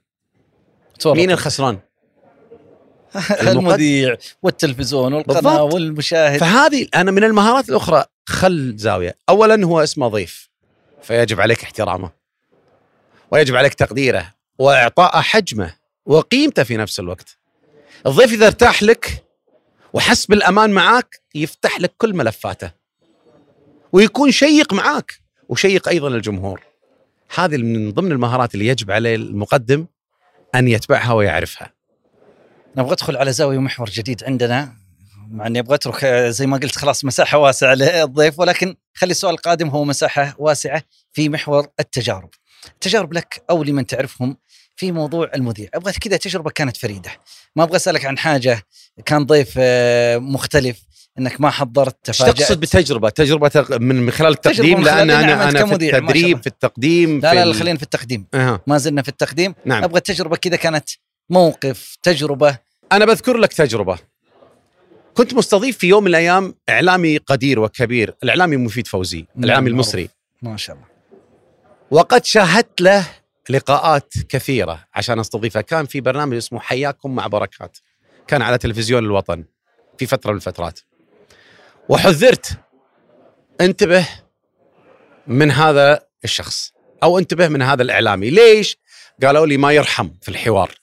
مين 1.07 1.31
الخسران؟ 1.31 1.79
المذيع 3.41 4.17
والتلفزيون 4.43 5.13
والقناة 5.13 5.41
بالضبط. 5.41 5.75
والمشاهد. 5.75 6.41
فهذه 6.41 6.89
أنا 6.95 7.11
من 7.11 7.25
المهارات 7.25 7.69
الأخرى. 7.69 8.05
خل 8.27 8.75
زاوية. 8.77 9.17
اولا 9.29 9.67
هو 9.67 9.83
اسمه 9.83 10.09
ضيف. 10.09 10.49
فيجب 11.03 11.41
عليك 11.41 11.63
احترامه. 11.63 12.11
ويجب 13.31 13.57
عليك 13.57 13.75
تقديره. 13.75 14.35
وإعطاء 14.59 15.21
حجمه. 15.21 15.75
وقيمته 16.07 16.63
في 16.63 16.77
نفس 16.77 17.01
الوقت. 17.01 17.39
الضيف 18.07 18.33
إذا 18.33 18.47
ارتاح 18.47 18.83
لك 18.83 19.25
وحس 19.93 20.27
بالأمان 20.27 20.71
معك 20.71 21.21
يفتح 21.35 21.81
لك 21.81 21.95
كل 21.99 22.15
ملفاته. 22.15 22.71
ويكون 23.93 24.31
شيق 24.31 24.73
معك 24.73 25.15
وشيق 25.49 25.89
أيضا 25.89 26.09
الجمهور. 26.09 26.63
هذه 27.35 27.57
من 27.57 27.93
ضمن 27.93 28.13
المهارات 28.13 28.55
اللي 28.55 28.67
يجب 28.67 28.91
عليه 28.91 29.15
المقدم 29.15 29.87
أن 30.55 30.69
يتبعها 30.69 31.13
ويعرفها 31.13 31.73
نبغى 32.77 32.93
ادخل 32.93 33.17
على 33.17 33.33
زاوية 33.33 33.59
محور 33.59 33.91
جديد 33.91 34.25
عندنا 34.25 34.73
مع 35.31 35.47
إني 35.47 35.59
أبغى 35.59 35.75
أترك 35.75 36.05
آه، 36.05 36.31
زي 36.31 36.47
ما 36.47 36.57
قلت 36.57 36.77
خلاص 36.77 37.05
مساحة 37.05 37.39
واسعة 37.39 37.75
للضيف 37.75 38.39
ولكن 38.39 38.77
خلي 38.95 39.11
السؤال 39.11 39.35
القادم 39.35 39.69
هو 39.69 39.85
مساحة 39.85 40.35
واسعة 40.39 40.83
في 41.13 41.29
محور 41.29 41.67
التجارب. 41.81 42.31
التجارب 42.69 43.13
لك 43.13 43.43
أو 43.51 43.63
لمن 43.63 43.87
تعرفهم 43.87 44.37
في 44.77 44.93
موضوع 44.93 45.31
المذيع، 45.35 45.69
أبغى 45.75 45.93
كذا 45.93 46.17
تجربة 46.17 46.51
كانت 46.51 46.77
فريدة. 46.77 47.11
ما 47.57 47.65
أبغى 47.65 47.77
أسألك 47.77 48.05
عن 48.05 48.19
حاجة 48.19 48.63
كان 49.07 49.27
ضيف 49.27 49.55
آه، 49.59 50.19
مختلف 50.19 50.83
إنك 51.19 51.41
ما 51.41 51.51
حضرت 51.51 52.09
إيش 52.09 52.19
تفاجأت. 52.19 52.39
تقصد 52.39 52.61
بتجربة؟ 52.61 53.09
تجربة 53.09 53.79
من 53.79 54.11
خلال 54.11 54.33
التقديم؟ 54.33 54.79
من 54.79 54.85
خلال 54.85 55.07
لأن 55.07 55.11
إني 55.11 55.35
أنا 55.35 55.49
أنا 55.51 55.67
في 55.67 55.75
التدريب. 55.75 56.41
في 56.41 56.47
التقديم 56.47 57.21
لا 57.21 57.31
في 57.31 57.37
لا, 57.37 57.45
لا 57.45 57.53
خلينا 57.53 57.77
في 57.77 57.83
التقديم. 57.83 58.27
أها. 58.35 58.61
ما 58.67 58.79
زلنا 58.79 59.03
في 59.03 59.09
التقديم. 59.09 59.55
نعم. 59.65 59.85
أبغى 59.85 60.01
تجربة 60.01 60.37
كذا 60.37 60.57
كانت 60.57 60.89
موقف 61.31 61.97
تجربة. 62.03 62.59
أنا 62.93 63.05
بذكر 63.05 63.37
لك 63.37 63.53
تجربة. 63.53 63.99
كنت 65.15 65.35
مستضيف 65.35 65.79
في 65.79 65.87
يوم 65.87 66.03
من 66.03 66.09
الأيام 66.09 66.55
إعلامي 66.69 67.17
قدير 67.17 67.61
وكبير 67.61 68.15
الإعلامي 68.23 68.57
مفيد 68.57 68.87
فوزي 68.87 69.19
نعم، 69.19 69.45
الإعلامي. 69.45 69.71
المصري. 69.71 70.09
ما 70.43 70.57
شاء 70.57 70.77
الله. 70.77 70.87
وقد 71.91 72.25
شاهدت 72.25 72.81
له 72.81 73.07
لقاءات 73.51 74.15
كثيرة 74.29 74.85
عشان 74.95 75.19
أستضيفه. 75.19 75.61
كان 75.61 75.87
في 75.87 76.01
برنامج 76.01 76.37
اسمه 76.37 76.61
حياكم 76.61 77.15
مع 77.15 77.27
بركات. 77.27 77.79
كان 78.27 78.43
على 78.43 78.59
تلفزيون 78.59 79.05
الوطن 79.05 79.45
في 79.99 80.07
فترة 80.07 80.31
من 80.31 80.37
الفترات. 80.37 80.81
وحذرت. 81.89 82.59
انتبه 83.61 84.09
من 85.27 85.51
هذا 85.51 86.07
الشخص 86.25 86.73
أو 87.03 87.19
انتبه 87.19 87.49
من 87.49 87.63
هذا 87.63 87.83
الإعلامي. 87.83 88.31
ليش؟ 88.31 88.77
قالوا 89.23 89.47
لي 89.47 89.57
ما 89.57 89.73
يرحم 89.73 90.11
في 90.23 90.29
الحوار. 90.29 90.75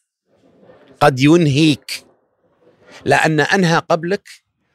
قد 1.02 1.20
ينهيك. 1.20 2.06
لأن 3.06 3.40
أنهى 3.40 3.78
قبلك 3.90 4.30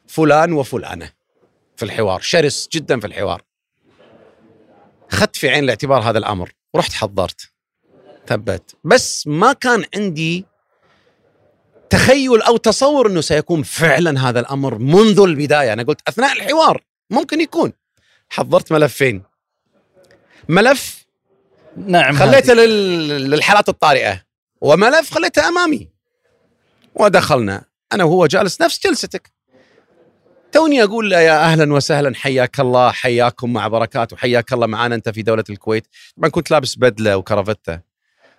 فلان 0.06 0.52
وفلانة 0.52 1.12
في 1.76 1.84
الحوار. 1.84 2.20
شرس 2.20 2.68
جدا 2.72 3.00
في 3.00 3.06
الحوار. 3.06 3.42
اخذت 5.10 5.36
في 5.36 5.48
عين 5.48 5.64
الاعتبار 5.64 6.00
هذا 6.00 6.18
الأمر. 6.18 6.52
ورحت 6.74 6.92
حضرت. 6.92 7.52
ثبت. 8.26 8.76
بس 8.84 9.26
ما 9.26 9.52
كان 9.52 9.84
عندي 9.96 10.46
تخيل 11.90 12.42
أو 12.42 12.56
تصور 12.56 13.06
إنه 13.06 13.20
سيكون 13.20 13.62
فعلا 13.62 14.28
هذا 14.28 14.40
الأمر 14.40 14.78
منذ 14.78 15.20
البداية. 15.20 15.72
أنا 15.72 15.82
قلت 15.82 16.00
أثناء 16.08 16.32
الحوار 16.32 16.82
ممكن 17.10 17.40
يكون. 17.40 17.72
حضرت 18.28 18.72
ملفين 18.72 19.22
ملف 20.48 21.06
نعم 21.76 22.16
خليته. 22.16 22.54
لل- 22.54 23.30
للحالات 23.30 23.68
الطارئة. 23.68 24.22
وملف 24.60 25.14
خليته 25.14 25.48
أمامي. 25.48 25.88
ودخلنا. 26.94 27.64
أنا 27.92 28.04
وهو 28.04 28.26
جالس 28.26 28.62
نفس 28.62 28.86
جلستك. 28.86 29.32
توني 30.52 30.82
أقول 30.84 31.10
له 31.10 31.20
يا 31.20 31.44
أهلا 31.44 31.74
وسهلا 31.74 32.14
حياك 32.14 32.60
الله 32.60 32.92
حياكم 32.92 33.52
مع 33.52 33.68
بركات 33.68 34.12
وحياك 34.12 34.52
الله 34.52 34.66
معانا 34.66 34.94
أنت 34.94 35.08
في 35.08 35.22
دولة 35.22 35.44
الكويت. 35.50 35.86
طبعا 36.16 36.30
كنت 36.30 36.50
لابس 36.50 36.78
بدلة 36.78 37.16
وكرافته. 37.16 37.80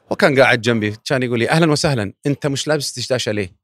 وكان 0.09 0.39
قاعد 0.39 0.61
جنبي 0.61 0.95
كان 1.05 1.23
يقول 1.23 1.39
لي 1.39 1.49
أهلا 1.49 1.71
وسهلا 1.71 2.13
أنت 2.25 2.47
مش 2.47 2.67
لابس 2.67 2.99
دشداشه 2.99 3.31
ليه؟ 3.31 3.55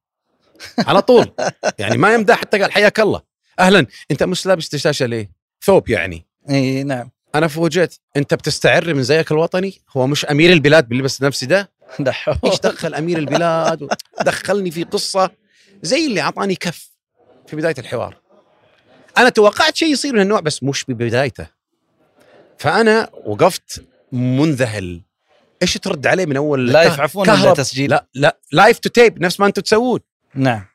على 0.88 1.02
طول. 1.02 1.32
يعني 1.80 1.98
ما 1.98 2.14
يمدح 2.14 2.36
حتى 2.36 2.60
قال 2.60 2.72
حياك 2.72 3.00
الله. 3.00 3.22
أهلا 3.60 3.86
أنت 4.12 4.24
مش 4.24 4.46
لابس 4.46 4.76
دشداشه 4.76 5.06
ليه؟ 5.06 5.32
ثوب 5.66 5.90
يعني. 5.90 6.26
إي 6.50 6.84
نعم. 6.84 7.12
أنا 7.36 7.48
فوجئت. 7.48 7.96
أنت 8.18 8.34
بتستعر 8.34 8.94
من 8.94 9.04
زيك 9.04 9.32
الوطني؟ 9.32 9.82
هو 9.98 10.08
مش 10.08 10.26
أمير 10.26 10.54
البلاد 10.54 10.88
بيلبس 10.88 11.22
نفسي 11.22 11.46
ده. 11.46 11.72
إيش 12.46 12.60
دخل 12.64 12.94
أمير 12.96 13.18
البلاد؟ 13.18 13.88
دخلني 14.22 14.72
في 14.72 14.84
قصة 14.84 15.30
زي 15.82 16.08
اللي 16.08 16.22
أعطاني 16.22 16.56
كف 16.56 16.90
في 17.48 17.56
بداية 17.56 17.76
الحوار. 17.78 18.18
أنا 19.18 19.30
توقعت 19.30 19.76
شيء 19.76 19.92
يصير 19.92 20.14
من 20.14 20.22
النوع 20.22 20.40
بس 20.40 20.64
مش 20.64 20.86
ببدايته. 20.88 21.48
فأنا 22.58 23.10
وقفت 23.26 23.86
منذهل. 24.12 25.02
إيش 25.64 25.74
ترد 25.74 26.08
عليه 26.08 26.26
من 26.26 26.38
أول 26.38 26.68
live 26.68 27.00
عفوا 27.00 27.22
ولا 27.22 27.54
تسجيل؟ 27.54 27.90
لا 27.90 28.08
لا 28.14 28.40
live 28.52 28.80
to 28.80 28.90
tape 28.90 29.22
نفس 29.22 29.40
ما 29.40 29.46
أنتم 29.46 29.62
تسوون. 29.62 30.00
نعم. 30.36 30.66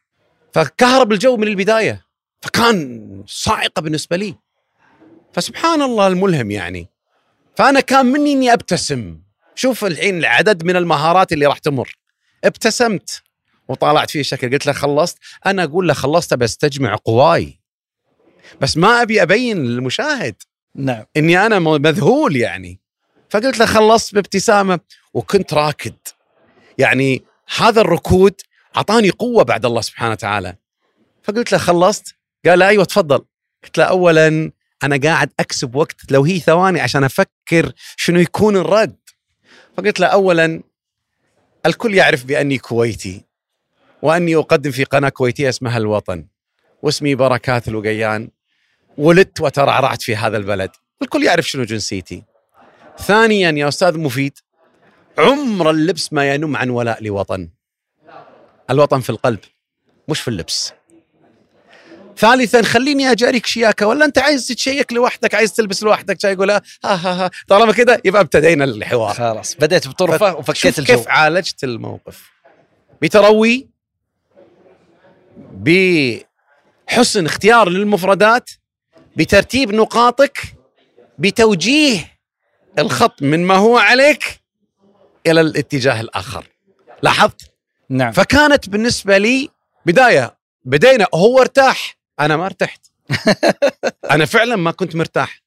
فكهرب 0.53 1.13
الجو 1.13 1.37
من 1.37 1.49
البداية 1.49 2.07
فكان 2.43 3.25
صاعقة 3.27 3.83
بالنسبة 3.83 4.17
لي. 4.17 4.35
فسبحان 5.33 5.83
الله 5.83 6.07
الملهم 6.07 6.51
يعني. 6.51 6.89
فأنا 7.57 7.81
كان 7.81 8.07
مني 8.07 8.33
إني 8.33 8.53
أبتسم. 8.53 9.21
شوف 9.55 9.85
الحين 9.85 10.19
العدد 10.19 10.65
من 10.65 10.77
المهارات 10.77 11.33
اللي 11.33 11.47
راح 11.47 11.59
تمر. 11.59 11.99
ابتسمت 12.45 13.23
وطالعت 13.69 14.11
فيه 14.11 14.23
شكل. 14.23 14.51
قلت 14.51 14.67
له 14.67 14.73
خلصت. 14.73 15.19
أنا 15.47 15.65
أقول 15.65 15.89
له 15.89 15.95
خلصت 15.95 16.35
بستجمع 16.35 16.97
قواي. 17.05 17.61
بس 18.61 18.77
ما 18.77 19.03
أبي 19.03 19.23
أبين 19.23 19.65
للمشاهد 19.65 20.35
نعم. 20.75 21.05
إني 21.17 21.47
أنا 21.47 21.59
مذهول 21.59 22.37
يعني. 22.37 22.81
فقلت 23.31 23.59
له 23.59 23.67
خلصت 23.67 24.15
بابتسامة 24.15 24.81
وكنت 25.15 25.55
راكد. 25.55 25.95
يعني 26.79 27.23
هذا 27.57 27.81
الركود 27.81 28.35
أعطاني 28.77 29.11
قوة 29.11 29.43
بعد 29.43 29.67
الله 29.67 29.81
سبحانه 29.81 30.13
وتعالى. 30.13 30.57
فقلت 31.23 31.53
له 31.53 31.59
خلصت. 31.59 32.15
قال 32.47 32.63
أيوه 32.63 32.85
تفضل. 32.85 33.25
قلت 33.65 33.79
له 33.79 33.85
اولا 33.85 34.53
أنا 34.83 34.97
قاعد 34.97 35.33
أكسب 35.41 35.75
وقت 35.75 36.13
لو 36.13 36.25
هي 36.25 36.39
ثواني 36.39 36.81
عشان 36.81 37.05
أفكر 37.05 37.73
شنو 37.97 38.21
يكون 38.21 38.57
الرد. 38.57 38.97
فقلت 39.77 40.01
له 40.01 40.07
اولا 40.07 40.63
الكل 41.67 41.95
يعرف 41.95 42.25
بأني 42.25 42.59
كويتي 42.59 43.25
وأني 44.03 44.37
أقدم 44.37 44.71
في 44.71 44.85
قناة 44.85 45.09
كويتية 45.09 45.49
اسمها 45.49 45.77
الوطن. 45.79 46.27
واسمي 46.83 47.15
بركات 47.15 47.69
الوقيان. 47.69 48.31
ولدت 48.99 49.41
وترعرعت 49.41 50.03
في 50.03 50.17
هذا 50.17 50.37
البلد. 50.37 50.71
الكل 51.03 51.25
يعرف 51.25 51.49
شنو 51.49 51.65
جنسيتي. 51.65 52.25
ثانيا 53.03 53.51
يا 53.51 53.69
أستاذ 53.69 53.99
مفيد 53.99 54.39
عمر 55.19 55.71
اللبس 55.71 56.13
ما 56.13 56.35
ينم 56.35 56.57
عن 56.57 56.71
ولاء 56.71 57.05
لوطن. 57.05 57.49
الوطن 58.71 59.01
في 59.01 59.11
القلب 59.11 59.39
مش 60.09 60.21
في 60.21 60.29
اللبس. 60.29 60.73
ثالثا 62.17 62.63
خليني 62.63 63.11
أجاريك 63.13 63.47
شياكة 63.47 63.87
ولا 63.87 64.05
أنت 64.05 64.19
عايز 64.19 64.47
تتشيك 64.49 64.93
لوحدك 64.93 65.35
عايز 65.35 65.53
تلبس 65.53 65.83
لوحدك 65.83 66.21
شاي 66.21 66.33
يقول 66.33 66.51
ها 66.51 66.63
ها 66.85 66.97
ها. 66.97 67.31
طالما 67.49 67.73
كده 67.73 68.01
يبقى 68.05 68.23
ابتدينا 68.23 68.65
الحوار. 68.65 69.15
خلاص 69.15 69.55
بديت 69.55 69.89
بطرفة 69.89 70.37
وفكيت 70.37 70.79
الجو. 70.79 70.97
كيف 70.97 71.09
عالجت 71.09 71.65
الموقف. 71.65 72.31
بتروي 73.03 73.69
بحسن 75.53 77.27
اختيار 77.27 77.69
للمفردات 77.69 78.51
بترتيب 79.17 79.75
نقاطك 79.75 80.39
بتوجيه 81.19 82.18
الخط 82.79 83.23
من 83.23 83.47
ما 83.47 83.55
هو 83.55 83.79
عليك 83.79 84.41
إلى 85.27 85.41
الاتجاه 85.41 86.01
الآخر. 86.01 86.47
لاحظت؟ 87.03 87.51
نعم. 87.89 88.13
فكانت 88.13 88.69
بالنسبة 88.69 89.19
لي 89.19 89.49
بداية 89.87 90.37
بدينا 90.65 91.07
هو 91.15 91.41
ارتاح 91.41 91.97
أنا 92.21 92.37
ما 92.37 92.47
ارتحت. 92.47 92.81
أنا 94.11 94.25
فعلا 94.25 94.57
ما 94.57 94.71
كنت 94.71 94.97
مرتاح. 94.97 95.43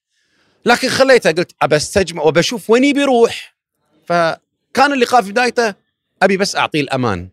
لكن 0.66 0.90
خليته 0.90 1.32
قلت 1.32 1.52
أبى 1.62 1.76
أستجمع 1.76 2.24
وبشوف 2.24 2.70
وين 2.70 2.94
بيروح 2.94 3.56
فكان 4.06 4.94
اللقاء 4.94 5.22
في 5.22 5.32
بدايته 5.32 5.74
أبي 6.24 6.38
بس 6.38 6.56
أعطيه 6.56 6.82
الأمان. 6.82 7.30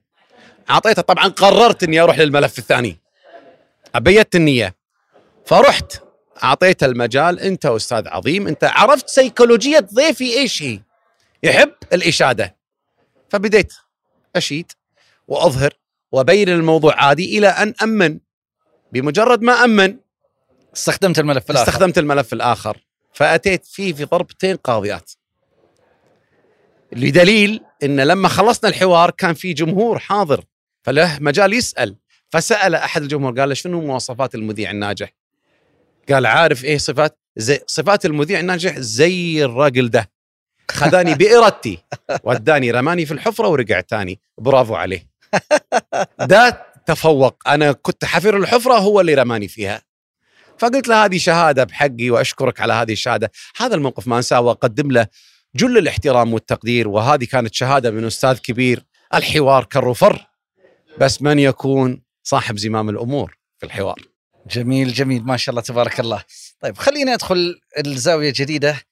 أعطيته 0.70 1.02
طبعا 1.02 1.28
قررت 1.28 1.82
إني 1.82 2.00
أروح 2.00 2.18
للملف 2.18 2.58
الثاني. 2.58 2.98
أبيت 3.94 4.34
النية. 4.34 4.74
فرحت. 5.46 6.07
اعطيته 6.44 6.84
المجال 6.84 7.40
أنت 7.40 7.66
أستاذ 7.66 8.08
عظيم 8.08 8.46
أنت 8.46 8.64
عرفت 8.64 9.08
سيكولوجية 9.08 9.78
ضيفي 9.94 10.38
إيش 10.38 10.62
هي؟ 10.62 10.80
يحب 11.42 11.72
الإشادة. 11.92 12.56
فبديت 13.30 13.72
أشيد 14.36 14.72
وأظهر 15.28 15.72
وأبين 16.12 16.48
الموضوع 16.48 16.94
عادي 17.04 17.38
إلى 17.38 17.48
أن 17.48 17.74
أمن. 17.82 18.18
بمجرد 18.92 19.42
ما 19.42 19.52
أمن 19.52 19.96
استخدمت 20.76 21.18
الملف 21.18 21.50
الآخر. 21.50 21.68
استخدمت 21.68 21.98
الملف 21.98 22.32
الآخر. 22.32 22.76
فأتيت 23.12 23.66
فيه 23.66 23.92
في 23.92 24.04
ضربتين 24.04 24.56
قاضيات. 24.56 25.12
لدليل 26.92 27.60
إن 27.82 28.00
لما 28.00 28.28
خلصنا 28.28 28.70
الحوار 28.70 29.10
كان 29.10 29.34
في 29.34 29.52
جمهور 29.52 29.98
حاضر 29.98 30.44
فله 30.82 31.18
مجال 31.20 31.52
يسأل. 31.52 31.96
فسأل 32.30 32.74
أحد 32.74 33.02
الجمهور 33.02 33.40
قال 33.40 33.48
له 33.48 33.54
شنو 33.54 33.80
مواصفات 33.80 34.34
المذيع 34.34 34.70
الناجح؟ 34.70 35.17
قال 36.10 36.26
عارف 36.26 36.64
إيه 36.64 36.78
صفات؟ 36.78 37.18
زي 37.36 37.60
صفات 37.66 38.06
المذيع 38.06 38.40
الناجح 38.40 38.78
زي 38.78 39.44
الراجل 39.44 39.90
ده. 39.90 40.10
خذاني 40.70 41.14
بإرادتي 41.14 41.78
وداني 42.24 42.70
رماني 42.70 43.06
في 43.06 43.14
الحفرة 43.14 43.48
ورجع 43.48 43.80
تاني 43.80 44.20
برافو 44.38 44.74
عليه. 44.74 45.08
ده 46.20 46.66
تفوق. 46.86 47.48
أنا 47.48 47.72
كنت 47.72 48.04
حفر 48.04 48.36
الحفرة 48.36 48.74
هو 48.74 49.00
اللي 49.00 49.14
رماني 49.14 49.48
فيها. 49.48 49.82
فقلت 50.58 50.88
له 50.88 51.04
هذه 51.04 51.18
شهادة 51.18 51.64
بحقي 51.64 52.10
وأشكرك 52.10 52.60
على 52.60 52.72
هذه 52.72 52.92
الشهادة. 52.92 53.30
هذا 53.56 53.74
الموقف 53.74 54.06
ما 54.08 54.16
أنساه 54.16 54.40
وأقدم 54.40 54.90
له 54.90 55.06
جل 55.54 55.78
الاحترام 55.78 56.34
والتقدير. 56.34 56.88
وهذه 56.88 57.24
كانت 57.24 57.54
شهادة 57.54 57.90
من 57.90 58.04
أستاذ 58.04 58.38
كبير 58.38 58.84
الحوار 59.14 59.64
كر 59.64 59.88
وفر 59.88 60.26
بس 60.98 61.22
من 61.22 61.38
يكون 61.38 62.02
صاحب 62.22 62.58
زمام 62.58 62.88
الأمور 62.88 63.38
في 63.58 63.66
الحوار؟ 63.66 64.17
جميل 64.50 64.92
جميل. 64.92 65.24
ما 65.24 65.36
شاء 65.36 65.50
الله 65.50 65.62
تبارك 65.62 66.00
الله. 66.00 66.24
طيب 66.60 66.78
خليني 66.78 67.14
أدخل 67.14 67.60
الزاوية 67.78 68.32
جديده 68.36 68.82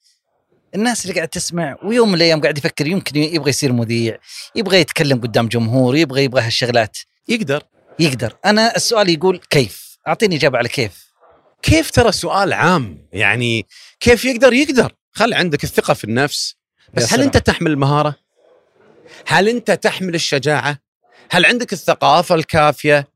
الناس 0.74 1.04
اللي 1.04 1.14
قاعد 1.14 1.28
تسمع 1.28 1.76
ويوم 1.82 2.08
من 2.08 2.14
الأيام 2.14 2.40
قاعد 2.40 2.58
يفكر 2.58 2.86
يمكن 2.86 3.16
يبغى 3.16 3.50
يصير 3.50 3.72
مذيع 3.72 4.18
يبغى 4.54 4.80
يتكلم 4.80 5.20
قدام 5.20 5.48
جمهور 5.48 5.96
يبغى 5.96 6.24
يبغى 6.24 6.42
هالشغلات. 6.42 6.98
يقدر. 7.28 7.62
يقدر. 7.98 8.36
أنا 8.44 8.76
السؤال 8.76 9.08
يقول 9.08 9.40
كيف؟ 9.50 9.98
أعطيني 10.08 10.36
إجابة 10.36 10.58
على 10.58 10.68
كيف. 10.68 11.06
كيف 11.62 11.90
ترى 11.90 12.12
سؤال 12.12 12.52
عام؟ 12.52 13.08
يعني 13.12 13.66
كيف 14.00 14.24
يقدر؟ 14.24 14.52
يقدر. 14.52 14.92
خل 15.12 15.34
عندك 15.34 15.64
الثقة 15.64 15.94
في 15.94 16.04
النفس. 16.04 16.56
بس 16.94 17.02
هل 17.02 17.08
سلام. 17.08 17.22
أنت 17.22 17.36
تحمل 17.36 17.70
المهارة؟ 17.70 18.16
هل 19.26 19.48
أنت 19.48 19.70
تحمل 19.70 20.14
الشجاعة؟ 20.14 20.78
هل 21.30 21.46
عندك 21.46 21.72
الثقافة 21.72 22.34
الكافية؟ 22.34 23.08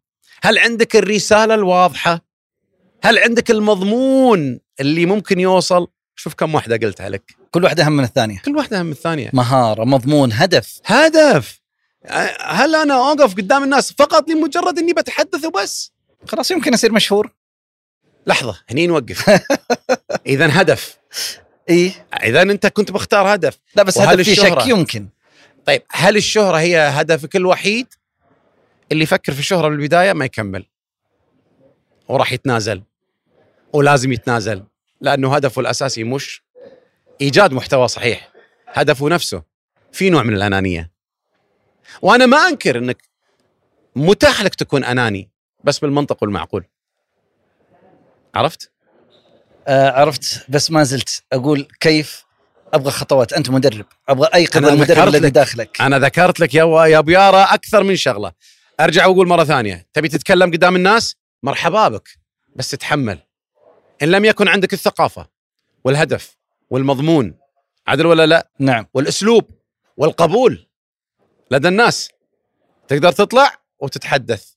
هل 0.42 0.58
عندك 0.58 0.96
الرسالة 0.96 1.54
الواضحة؟ 1.54 2.29
هل 3.02 3.18
عندك 3.18 3.50
المضمون 3.50 4.60
اللي 4.80 5.06
ممكن 5.06 5.40
يوصل؟ 5.40 5.86
شوف 6.16 6.34
كم 6.34 6.54
واحدة 6.54 6.76
قلتها 6.76 7.08
لك. 7.08 7.34
كل 7.50 7.64
واحدة 7.64 7.86
اهم 7.86 7.92
من 7.92 8.04
الثانية. 8.04 8.38
كل 8.44 8.56
واحدة 8.56 8.80
أهم 8.80 8.86
من 8.86 8.92
الثانية. 8.92 9.30
مهارة 9.32 9.84
مضمون 9.84 10.32
هدف. 10.32 10.80
هدف. 10.86 11.60
هل 12.40 12.74
أنا 12.74 12.94
أوقف 12.94 13.34
قدام 13.34 13.64
الناس 13.64 13.92
فقط 13.92 14.30
لمجرد 14.30 14.78
أني 14.78 14.92
بتحدث 14.92 15.44
وبس؟ 15.44 15.92
خلاص 16.28 16.50
يمكن 16.50 16.74
أصير 16.74 16.92
مشهور. 16.92 17.32
لحظة 18.26 18.60
هني 18.70 18.86
نوقف. 18.86 19.30
إذا 20.26 20.60
هدف. 20.60 20.98
إيه 21.68 22.06
إذا 22.24 22.42
أنت 22.42 22.66
كنت 22.66 22.90
مختار 22.90 23.34
هدف. 23.34 23.58
لا 23.76 23.82
بس 23.82 23.98
هدف 23.98 24.28
الشهرة؟ 24.28 24.60
شك 24.60 24.68
يمكن. 24.68 25.08
طيب 25.66 25.82
هل 25.90 26.16
الشهرة 26.16 26.56
هي 26.58 26.78
هدفك 26.78 27.36
الوحيد؟ 27.36 27.86
اللي 28.92 29.02
يفكر 29.02 29.32
في 29.32 29.38
الشهرة 29.38 29.68
من 29.68 29.74
البداية 29.74 30.12
ما 30.12 30.24
يكمل. 30.24 30.66
وراح 32.08 32.32
يتنازل. 32.32 32.82
ولازم 33.72 34.12
يتنازل 34.12 34.64
لأنه 35.00 35.34
هدفه 35.34 35.60
الأساسي 35.60 36.04
مش 36.04 36.42
إيجاد 37.20 37.52
محتوى 37.52 37.88
صحيح 37.88 38.30
هدفه 38.68 39.08
نفسه 39.08 39.42
في 39.92 40.10
نوع 40.10 40.22
من 40.22 40.34
الأنانية. 40.34 40.90
وأنا 42.02 42.26
ما 42.26 42.36
أنكر 42.36 42.78
أنك 42.78 43.02
متاح 43.96 44.42
لك 44.42 44.54
تكون 44.54 44.84
أناني 44.84 45.30
بس 45.64 45.78
بالمنطق 45.78 46.22
والمعقول. 46.22 46.64
عرفت؟ 48.34 48.72
آه 49.68 49.90
عرفت 49.90 50.44
بس 50.48 50.70
ما 50.70 50.84
زلت 50.84 51.22
أقول 51.32 51.68
كيف 51.80 52.24
أبغى 52.74 52.90
خطوات. 52.90 53.32
أنت 53.32 53.50
مدرب 53.50 53.86
أبغى 54.08 54.28
ايقظ 54.34 54.66
المدرب 54.66 55.08
الذي 55.08 55.26
لك. 55.26 55.32
داخلك. 55.32 55.80
أنا 55.80 55.98
ذكرت 55.98 56.40
لك 56.40 56.54
يا 56.54 56.86
يا 56.86 56.98
أبو 56.98 57.10
يارا 57.10 57.54
أكثر 57.54 57.82
من 57.82 57.96
شغلة. 57.96 58.32
أرجع 58.80 59.06
وأقول 59.06 59.28
مرة 59.28 59.44
ثانية 59.44 59.86
تبي 59.92 60.08
تتكلم 60.08 60.50
قدام 60.50 60.76
الناس؟ 60.76 61.16
مرحبا 61.42 61.88
بك 61.88 62.08
بس 62.56 62.70
تتحمل 62.70 63.18
إن 64.02 64.10
لم 64.10 64.24
يكن 64.24 64.48
عندك 64.48 64.72
الثقافة 64.72 65.28
والهدف 65.84 66.36
والمضمون 66.70 67.34
عدل 67.86 68.06
ولا 68.06 68.26
لا؟ 68.26 68.50
نعم. 68.58 68.86
والأسلوب 68.94 69.50
والقبول 69.96 70.66
لدى 71.50 71.68
الناس. 71.68 72.10
تقدر 72.88 73.12
تطلع 73.12 73.56
وتتحدث. 73.78 74.52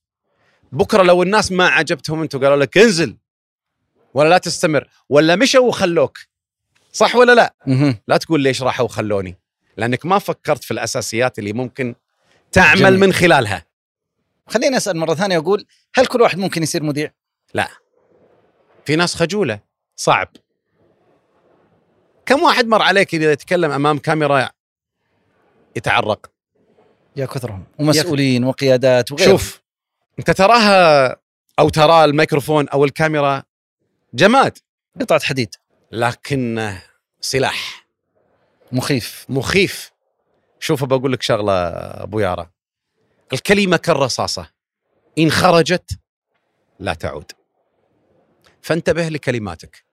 بكرة 0.72 1.02
لو 1.02 1.22
الناس 1.22 1.52
ما 1.52 1.68
عجبتهم 1.68 2.22
انت 2.22 2.34
وقالوا 2.34 2.56
لك 2.56 2.78
انزل 2.78 3.16
ولا 4.14 4.28
لا 4.28 4.38
تستمر 4.38 4.88
ولا 5.08 5.36
مشوا 5.36 5.68
وخلوك. 5.68 6.18
صح 6.92 7.16
ولا 7.16 7.34
لا؟ 7.34 7.54
مهم. 7.66 7.96
لا 8.08 8.16
تقول 8.16 8.40
ليش 8.40 8.62
راحوا 8.62 8.84
وخلوني؟ 8.84 9.38
لأنك 9.76 10.06
ما 10.06 10.18
فكرت 10.18 10.64
في 10.64 10.70
الأساسيات 10.70 11.38
اللي 11.38 11.52
ممكن 11.52 11.94
تعمل 12.52 12.80
جميل. 12.80 12.98
من 12.98 13.12
خلالها. 13.12 13.66
خليني 14.46 14.76
أسأل 14.76 14.96
مرة 14.96 15.14
ثانية 15.14 15.38
وأقول 15.38 15.66
هل 15.94 16.06
كل 16.06 16.20
واحد 16.22 16.38
ممكن 16.38 16.62
يصير 16.62 16.82
مذيع؟ 16.82 17.12
في 18.84 18.96
ناس 18.96 19.14
خجولة. 19.14 19.60
صعب. 19.96 20.28
كم 22.26 22.42
واحد 22.42 22.66
مر 22.66 22.82
عليك 22.82 23.14
إذا 23.14 23.32
يتكلم 23.32 23.70
أمام 23.70 23.98
كاميرا 23.98 24.50
يتعرق؟ 25.76 26.30
يا 27.16 27.26
كثرهم. 27.26 27.64
ومسؤولين 27.78 28.44
وقيادات 28.44 29.12
وغيره 29.12 29.28
شوف 29.28 29.62
أنت 30.18 30.30
تراها 30.30 31.16
أو 31.58 31.68
ترى 31.68 32.04
الميكروفون 32.04 32.68
أو 32.68 32.84
الكاميرا 32.84 33.42
جماد. 34.14 34.58
قطعة 35.00 35.20
حديد. 35.20 35.54
لكن 35.92 36.74
سلاح. 37.20 37.86
مخيف. 38.72 39.26
مخيف. 39.28 39.92
شوف 40.60 40.84
بقول 40.84 41.12
لك 41.12 41.22
شغلة 41.22 41.52
أبو 42.02 42.20
يارا. 42.20 42.50
الكلمة 43.32 43.76
كالرصاصة. 43.76 44.50
إن 45.18 45.30
خرجت 45.30 45.90
لا 46.78 46.94
تعود. 46.94 47.32
فانتبه 48.64 49.08
لكلماتك 49.08 49.84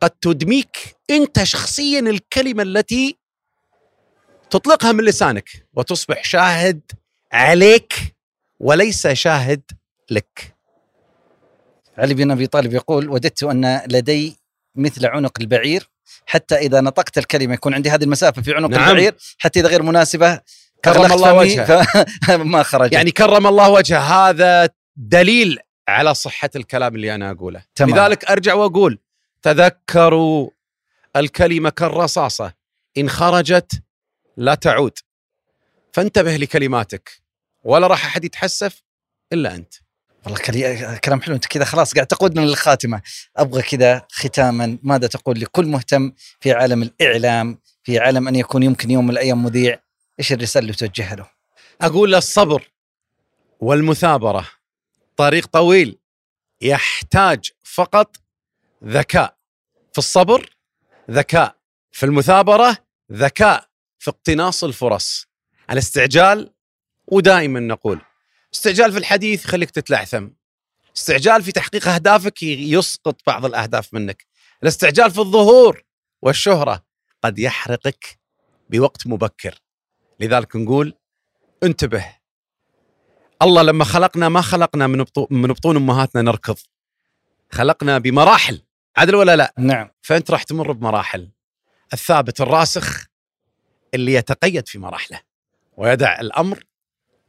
قد 0.00 0.10
تدميك 0.10 0.96
انت 1.10 1.42
شخصيا 1.42 2.00
الكلمة 2.00 2.62
التي 2.62 3.16
تطلقها 4.50 4.92
من 4.92 5.04
لسانك 5.04 5.66
وتصبح 5.74 6.24
شاهد 6.24 6.80
عليك 7.32 7.94
وليس 8.60 9.06
شاهد 9.06 9.62
لك 10.10 10.54
علي 11.98 12.14
بن 12.14 12.30
أبي 12.30 12.46
طالب 12.46 12.74
يقول 12.74 13.08
وددت 13.08 13.42
أن 13.42 13.80
لدي 13.88 14.36
مثل 14.74 15.06
عنق 15.06 15.32
البعير 15.40 15.90
حتى 16.26 16.54
إذا 16.54 16.80
نطقت 16.80 17.18
الكلمة 17.18 17.54
يكون 17.54 17.74
عندي 17.74 17.90
هذه 17.90 18.04
المسافة 18.04 18.42
في 18.42 18.54
عنق 18.54 18.68
نعم. 18.68 18.90
البعير 18.90 19.14
حتى 19.38 19.60
إذا 19.60 19.68
غير 19.68 19.82
مناسبة 19.82 20.40
كرم 20.84 21.12
الله 21.12 21.34
وجهه. 21.34 21.82
فما 22.26 22.62
خرج 22.62 22.92
يعني 22.92 23.10
كرم 23.10 23.46
الله 23.46 23.70
وجهه 23.70 24.28
هذا 24.28 24.68
دليل 24.96 25.58
على 25.88 26.14
صحة 26.14 26.50
الكلام 26.56 26.94
اللي 26.94 27.14
أنا 27.14 27.30
أقوله. 27.30 27.64
تمام. 27.74 27.96
لذلك 27.96 28.24
أرجع 28.24 28.54
وأقول 28.54 28.98
تذكروا 29.42 30.50
الكلمة 31.16 31.70
كالرصاصة 31.70 32.52
إن 32.98 33.10
خرجت 33.10 33.82
لا 34.36 34.54
تعود. 34.54 34.98
فانتبه 35.92 36.36
لكلماتك 36.36 37.22
ولا 37.64 37.86
راح 37.86 38.06
أحد 38.06 38.24
يتحسف 38.24 38.82
إلا 39.32 39.54
أنت. 39.54 39.74
والله 40.24 40.38
كلام 40.96 41.20
حلو. 41.20 41.34
أنت 41.34 41.46
كذا 41.46 41.64
خلاص 41.64 41.94
قاعد 41.94 42.06
تقودنا 42.06 42.40
للخاتمة. 42.40 43.02
أبغى 43.36 43.62
كذا 43.62 44.06
ختاما 44.12 44.78
ماذا 44.82 45.06
تقول 45.06 45.40
لكل 45.40 45.66
مهتم 45.66 46.12
في 46.40 46.52
عالم 46.52 46.82
الإعلام 46.82 47.58
في 47.82 47.98
عالم 47.98 48.28
أن 48.28 48.36
يكون 48.36 48.62
يمكن 48.62 48.90
يوم 48.90 49.04
من 49.04 49.10
الأيام 49.10 49.42
مذيع؟ 49.44 49.80
إيش 50.18 50.32
الرسالة 50.32 50.62
اللي 50.62 50.76
توجهها 50.76 51.16
له؟ 51.16 51.30
أقول 51.80 52.12
له 52.12 52.18
الصبر 52.18 52.70
والمثابرة. 53.60 54.48
طريق 55.16 55.46
طويل 55.46 55.98
يحتاج 56.60 57.50
فقط 57.62 58.16
ذكاء 58.84 59.36
في 59.92 59.98
الصبر 59.98 60.56
ذكاء 61.10 61.56
في 61.92 62.06
المثابرة 62.06 62.78
ذكاء 63.12 63.68
في 63.98 64.10
اقتناص 64.10 64.64
الفرص. 64.64 65.26
الاستعجال 65.70 66.54
ودائما 67.06 67.60
نقول 67.60 68.00
استعجال 68.54 68.92
في 68.92 68.98
الحديث 68.98 69.44
يخليك 69.44 69.70
تتلعثم. 69.70 70.28
استعجال 70.96 71.42
في 71.42 71.52
تحقيق 71.52 71.88
أهدافك 71.88 72.42
يسقط 72.42 73.20
بعض 73.26 73.44
الأهداف 73.44 73.94
منك. 73.94 74.26
الاستعجال 74.62 75.10
في 75.10 75.18
الظهور 75.18 75.84
والشهرة 76.22 76.84
قد 77.24 77.38
يحرقك 77.38 78.18
بوقت 78.70 79.06
مبكر. 79.06 79.58
لذلك 80.20 80.56
نقول 80.56 80.94
انتبه 81.62 82.16
الله 83.42 83.62
لما 83.62 83.84
خلقنا 83.84 84.28
ما 84.28 84.40
خلقنا 84.40 84.86
من 84.86 85.04
بطو- 85.04 85.26
من 85.30 85.52
بطون 85.52 85.76
أمهاتنا 85.76 86.22
نركض. 86.22 86.56
خلقنا 87.52 87.98
بمراحل. 87.98 88.62
عدل 88.96 89.14
ولا 89.14 89.36
لا؟ 89.36 89.54
نعم. 89.58 89.90
فأنت 90.02 90.30
راح 90.30 90.42
تمر 90.42 90.72
بمراحل. 90.72 91.30
الثابت 91.92 92.40
الراسخ 92.40 93.06
اللي 93.94 94.14
يتقيد 94.14 94.68
في 94.68 94.78
مراحله 94.78 95.20
ويدع 95.76 96.20
الأمر 96.20 96.64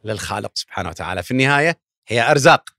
للخالق 0.03 0.51
سبحانه 0.53 0.89
وتعالى. 0.89 1.23
في 1.23 1.31
النهاية 1.31 1.77
هي 2.07 2.31
أرزاق. 2.31 2.69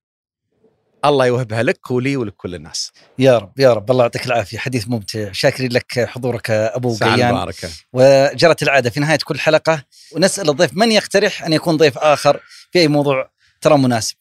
الله 1.05 1.27
يوهبها 1.27 1.63
لك 1.63 1.91
ولي 1.91 2.17
ولكل 2.17 2.55
الناس. 2.55 2.93
يا 3.19 3.39
رب 3.39 3.61
يا 3.61 3.73
رب. 3.73 3.91
الله 3.91 4.05
يعطيك 4.05 4.27
العافية. 4.27 4.59
حديث 4.59 4.89
ممتع. 4.89 5.33
شاكرين 5.33 5.73
لك 5.73 6.05
حضورك 6.09 6.51
أبو 6.51 6.97
قيان. 6.97 7.35
مباركة. 7.35 7.69
وجرت 7.93 8.63
العادة 8.63 8.91
في 8.91 9.01
نهاية 9.01 9.19
كل 9.25 9.41
حلقة. 9.41 9.85
ونسأل 10.13 10.51
الضيف 10.51 10.71
من 10.75 10.93
يقترح 10.93 11.45
أن 11.45 11.53
يكون 11.53 11.77
ضيف 11.77 11.99
آخر 11.99 12.41
في 12.77 12.81
اي 12.83 12.89
موضوع 12.89 13.31
ترى 13.61 13.79
مناسب. 13.79 14.15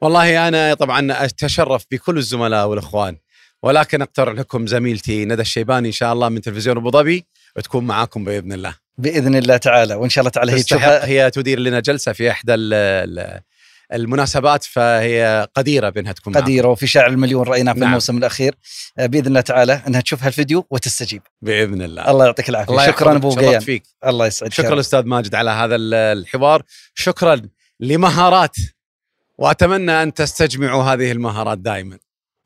والله 0.00 0.48
أنا 0.48 0.74
طبعا 0.74 1.24
أتشرف 1.24 1.84
بكل 1.90 2.18
الزملاء 2.18 2.66
والإخوان 2.66 3.16
ولكن 3.62 4.02
أقترح 4.02 4.34
لكم 4.34 4.66
زميلتي 4.66 5.24
ندى 5.24 5.42
الشيباني 5.42 5.88
إن 5.88 5.92
شاء 5.92 6.12
الله 6.12 6.28
من 6.28 6.40
تلفزيون 6.40 6.76
أبو 6.76 6.90
ظبي 6.90 7.26
وتكون 7.56 7.84
معاكم 7.86 8.24
بإذن 8.24 8.52
الله. 8.52 8.74
بإذن 8.98 9.34
الله 9.34 9.56
تعالى 9.56 9.94
وإن 9.94 10.10
شاء 10.10 10.22
الله 10.22 10.30
تعالى 10.30 10.52
هي 10.52 10.62
تشوفها. 10.62 11.06
هي 11.06 11.30
تدير 11.30 11.58
لنا 11.60 11.80
جلسة 11.80 12.12
في 12.12 12.30
إحدى 12.30 12.54
ال- 12.54 12.74
ال- 12.74 13.40
المناسبات 13.92 14.64
فهي 14.64 15.48
قديرة 15.54 15.88
بأنها 15.88 16.12
تكون. 16.12 16.34
قديرة 16.36 16.68
وفي 16.68 16.86
شاعر 16.86 17.10
المليون 17.10 17.46
رايناه 17.46 17.72
في 17.72 17.80
نعم. 17.80 17.88
الموسم 17.88 18.18
الأخير. 18.18 18.54
آه، 18.98 19.06
بإذن 19.06 19.26
الله 19.26 19.40
تعالى 19.40 19.82
إنها 19.86 20.00
تشوف 20.00 20.24
هالفيديو 20.24 20.66
وتستجيب. 20.70 21.22
بإذن 21.42 21.82
الله. 21.82 22.10
الله 22.10 22.24
يعطيك 22.24 22.48
العافية. 22.48 22.72
الله 22.72 22.86
شكرا. 22.86 23.16
أبو 23.16 23.60
فيك. 23.60 23.82
الله 24.06 24.26
يسعدك. 24.26 24.52
شكرا. 24.52 24.80
أستاذ 24.80 25.02
ماجد 25.02 25.34
على 25.34 25.50
هذا 25.50 25.76
ال- 25.76 25.94
الحوار. 25.94 26.62
شكرا. 26.94 27.42
لمهارات. 27.80 28.56
وأتمنى 29.38 30.02
أن 30.02 30.14
تستجمعوا 30.14 30.82
هذه 30.82 31.12
المهارات 31.12 31.58
دائما. 31.58 31.98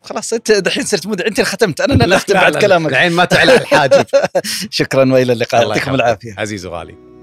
خلاص 0.02 0.32
أنت 0.32 0.52
دحين 0.52 0.84
صرت 0.84 1.06
مدعي. 1.06 1.28
أنت 1.28 1.38
اللي 1.38 1.50
ختمت. 1.50 1.80
أنا 1.80 2.04
اللي 2.04 2.16
اختم 2.16 2.34
بعد 2.34 2.56
كلامك. 2.56 2.90
الحين 2.90 3.12
ما 3.12 3.24
تعلى 3.24 3.56
الحاجب. 3.56 4.06
شكرا 4.70 5.12
وإلى 5.12 5.32
اللقاء. 5.32 5.68
يعطيكم. 5.68 5.94
العافية. 5.94 6.34
عزيز 6.38 6.66
وغالي. 6.66 7.13